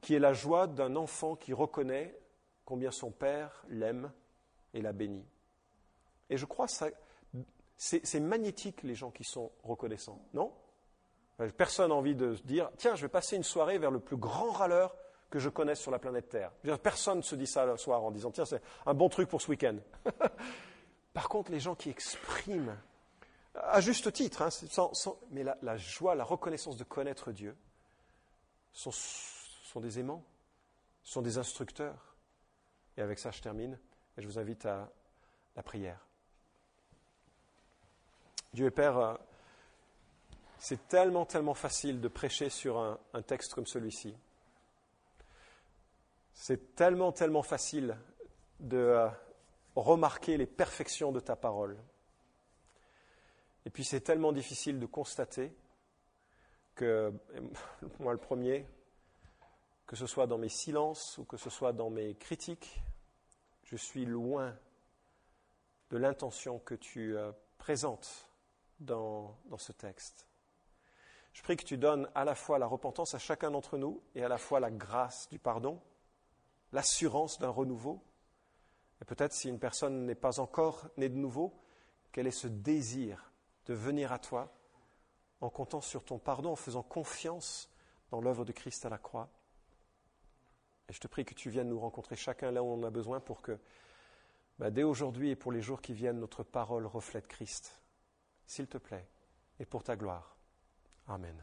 qui 0.01 0.16
est 0.16 0.18
la 0.18 0.33
joie 0.33 0.66
d'un 0.66 0.97
enfant 0.97 1.37
qui 1.37 1.53
reconnaît 1.53 2.18
combien 2.64 2.90
son 2.90 3.12
Père 3.12 3.64
l'aime 3.68 4.11
et 4.75 4.83
la 4.83 4.92
bénit. 4.92 5.25
Et 6.31 6.37
je 6.37 6.47
crois 6.47 6.66
que 6.66 6.92
c'est 7.77 8.21
magnétique 8.21 8.83
les 8.83 8.97
gens 8.97 9.12
qui 9.12 9.23
sont 9.23 9.53
reconnaissants, 9.62 10.21
non? 10.35 10.53
Personne 11.57 11.90
n'a 11.90 11.94
envie 11.94 12.16
de 12.16 12.35
se 12.35 12.42
dire 12.42 12.73
tiens, 12.77 12.97
je 12.97 13.03
vais 13.03 13.09
passer 13.09 13.37
une 13.37 13.44
soirée 13.44 13.79
vers 13.79 13.92
le 13.92 14.01
plus 14.01 14.16
grand 14.16 14.51
râleur 14.51 14.97
que 15.31 15.38
je 15.38 15.49
connaisse 15.49 15.79
sur 15.79 15.92
la 15.92 16.01
planète 16.01 16.29
Terre. 16.29 16.51
Personne 16.83 17.18
ne 17.18 17.23
se 17.23 17.37
dit 17.37 17.47
ça 17.47 17.66
le 17.66 17.77
soir 17.77 18.03
en 18.03 18.11
disant 18.11 18.33
tiens, 18.33 18.47
c'est 18.47 18.62
un 18.85 18.94
bon 18.94 19.09
truc 19.09 19.29
pour 19.29 19.40
ce 19.40 19.49
week-end. 19.49 19.77
Par 21.18 21.28
contre, 21.28 21.50
les 21.50 21.59
gens 21.59 21.74
qui 21.74 21.90
expriment, 21.90 22.76
à 23.57 23.81
juste 23.81 24.12
titre, 24.12 24.40
hein, 24.40 24.50
mais 25.33 25.42
la, 25.42 25.76
joie, 25.76 26.14
la 26.14 26.22
reconnaissance 26.22 26.76
de 26.76 26.85
connaître 26.85 27.33
Dieu, 27.33 27.57
sont, 28.72 29.81
des 29.81 29.98
aimants, 29.98 30.22
sont 31.02 31.20
des 31.20 31.37
instructeurs. 31.37 32.14
Et 32.96 33.02
avec 33.02 33.18
ça, 33.18 33.33
je 33.33 33.40
termine 33.40 33.76
et 34.16 34.22
je 34.22 34.28
vous 34.28 34.38
invite 34.38 34.64
à 34.64 34.92
la 35.57 35.64
prière. 35.64 36.07
Dieu 38.52 38.66
et 38.66 38.70
Père, 38.70 38.96
euh, 38.96 39.14
c'est 40.61 40.87
tellement, 40.87 41.26
tellement 41.26 41.54
facile 41.54 42.00
de 42.00 42.07
prêcher 42.07 42.48
sur 42.48 42.78
un, 42.78 43.22
texte 43.22 43.54
comme 43.54 43.66
celui-ci. 43.66 44.14
C'est 46.33 46.76
tellement, 46.76 47.11
tellement 47.11 47.42
facile 47.42 47.98
de 48.61 48.76
euh, 48.76 49.09
remarquer 49.84 50.36
les 50.36 50.46
perfections 50.46 51.12
de 51.12 51.20
ta 51.20 51.36
parole. 51.36 51.78
Et 53.66 53.70
puis 53.70 53.84
c'est 53.84 54.00
tellement 54.00 54.32
difficile 54.32 54.78
de 54.78 54.86
constater 54.86 55.52
que, 56.74 57.12
moi 58.00 58.12
le 58.12 58.18
premier, 58.18 58.66
que 59.87 59.96
ce 59.96 60.06
soit 60.06 60.26
dans 60.26 60.38
mes 60.38 60.48
silences 60.48 61.18
ou 61.18 61.24
que 61.24 61.37
ce 61.37 61.50
soit 61.50 61.72
dans 61.72 61.90
mes 61.90 62.14
critiques, 62.14 62.83
je 63.64 63.76
suis 63.76 64.04
loin 64.04 64.56
de 65.90 65.96
l'intention 65.96 66.58
que 66.58 66.74
tu 66.74 67.16
euh, 67.16 67.33
présentes 67.58 68.31
dans, 68.81 69.37
ce 69.56 69.72
texte. 69.72 70.26
Je 71.33 71.42
prie 71.42 71.56
que 71.56 71.64
tu 71.64 71.79
donnes 71.79 72.08
à 72.14 72.24
la 72.24 72.35
fois 72.35 72.58
la 72.58 72.66
repentance 72.66 73.14
à 73.14 73.18
chacun 73.18 73.50
d'entre 73.50 73.76
nous 73.76 74.02
et 74.14 74.22
à 74.22 74.29
la 74.29 74.38
fois 74.38 74.60
la 74.60 74.70
grâce 74.70 75.29
du 75.29 75.38
pardon, 75.38 75.81
l'assurance 76.72 77.38
d'un 77.38 77.50
renouveau. 77.50 78.02
Et 79.01 79.05
peut-être 79.05 79.33
si 79.33 79.49
une 79.49 79.59
personne 79.59 80.07
n'est 80.07 80.15
pas 80.15 80.40
encore 80.40 80.88
née 80.96 81.09
de 81.09 81.17
nouveau, 81.17 81.55
quel 82.13 82.27
est 82.27 82.33
ce 82.33 82.49
désir 82.49 83.33
de 83.67 83.75
venir 83.75 84.13
à 84.13 84.19
toi 84.19 84.53
en 85.40 85.51
comptant 85.51 85.81
sur 85.81 86.05
ton 86.05 86.19
pardon, 86.19 86.53
en 86.53 86.57
faisant 86.57 86.83
confiance 86.83 87.71
dans 88.11 88.21
l'œuvre 88.21 88.44
de 88.44 88.53
Christ 88.53 88.87
à 88.87 88.88
la 88.88 88.99
croix? 88.99 89.29
Et 90.88 90.92
je 90.92 91.01
te 91.01 91.07
prie 91.07 91.25
que 91.25 91.35
tu 91.35 91.51
viennes 91.51 91.69
nous 91.69 91.79
rencontrer 91.79 92.17
chacun 92.17 92.51
là 92.51 92.63
où 92.63 92.67
on 92.67 92.83
a 92.83 92.90
besoin 92.90 93.21
pour 93.21 93.42
que, 93.42 93.59
bah, 94.59 94.71
dès 94.71 94.83
aujourd'hui 94.83 95.31
et 95.31 95.37
pour 95.37 95.53
les 95.53 95.61
jours 95.61 95.83
qui 95.83 95.92
viennent, 95.92 96.19
notre 96.19 96.42
parole 96.42 96.87
reflète 96.87 97.29
Christ. 97.29 97.83
S'il 98.46 98.67
te 98.67 98.79
plaît, 98.79 99.07
et 99.61 99.67
pour 99.67 99.85
ta 99.85 99.96
gloire. 99.96 100.37
Amen. 101.07 101.37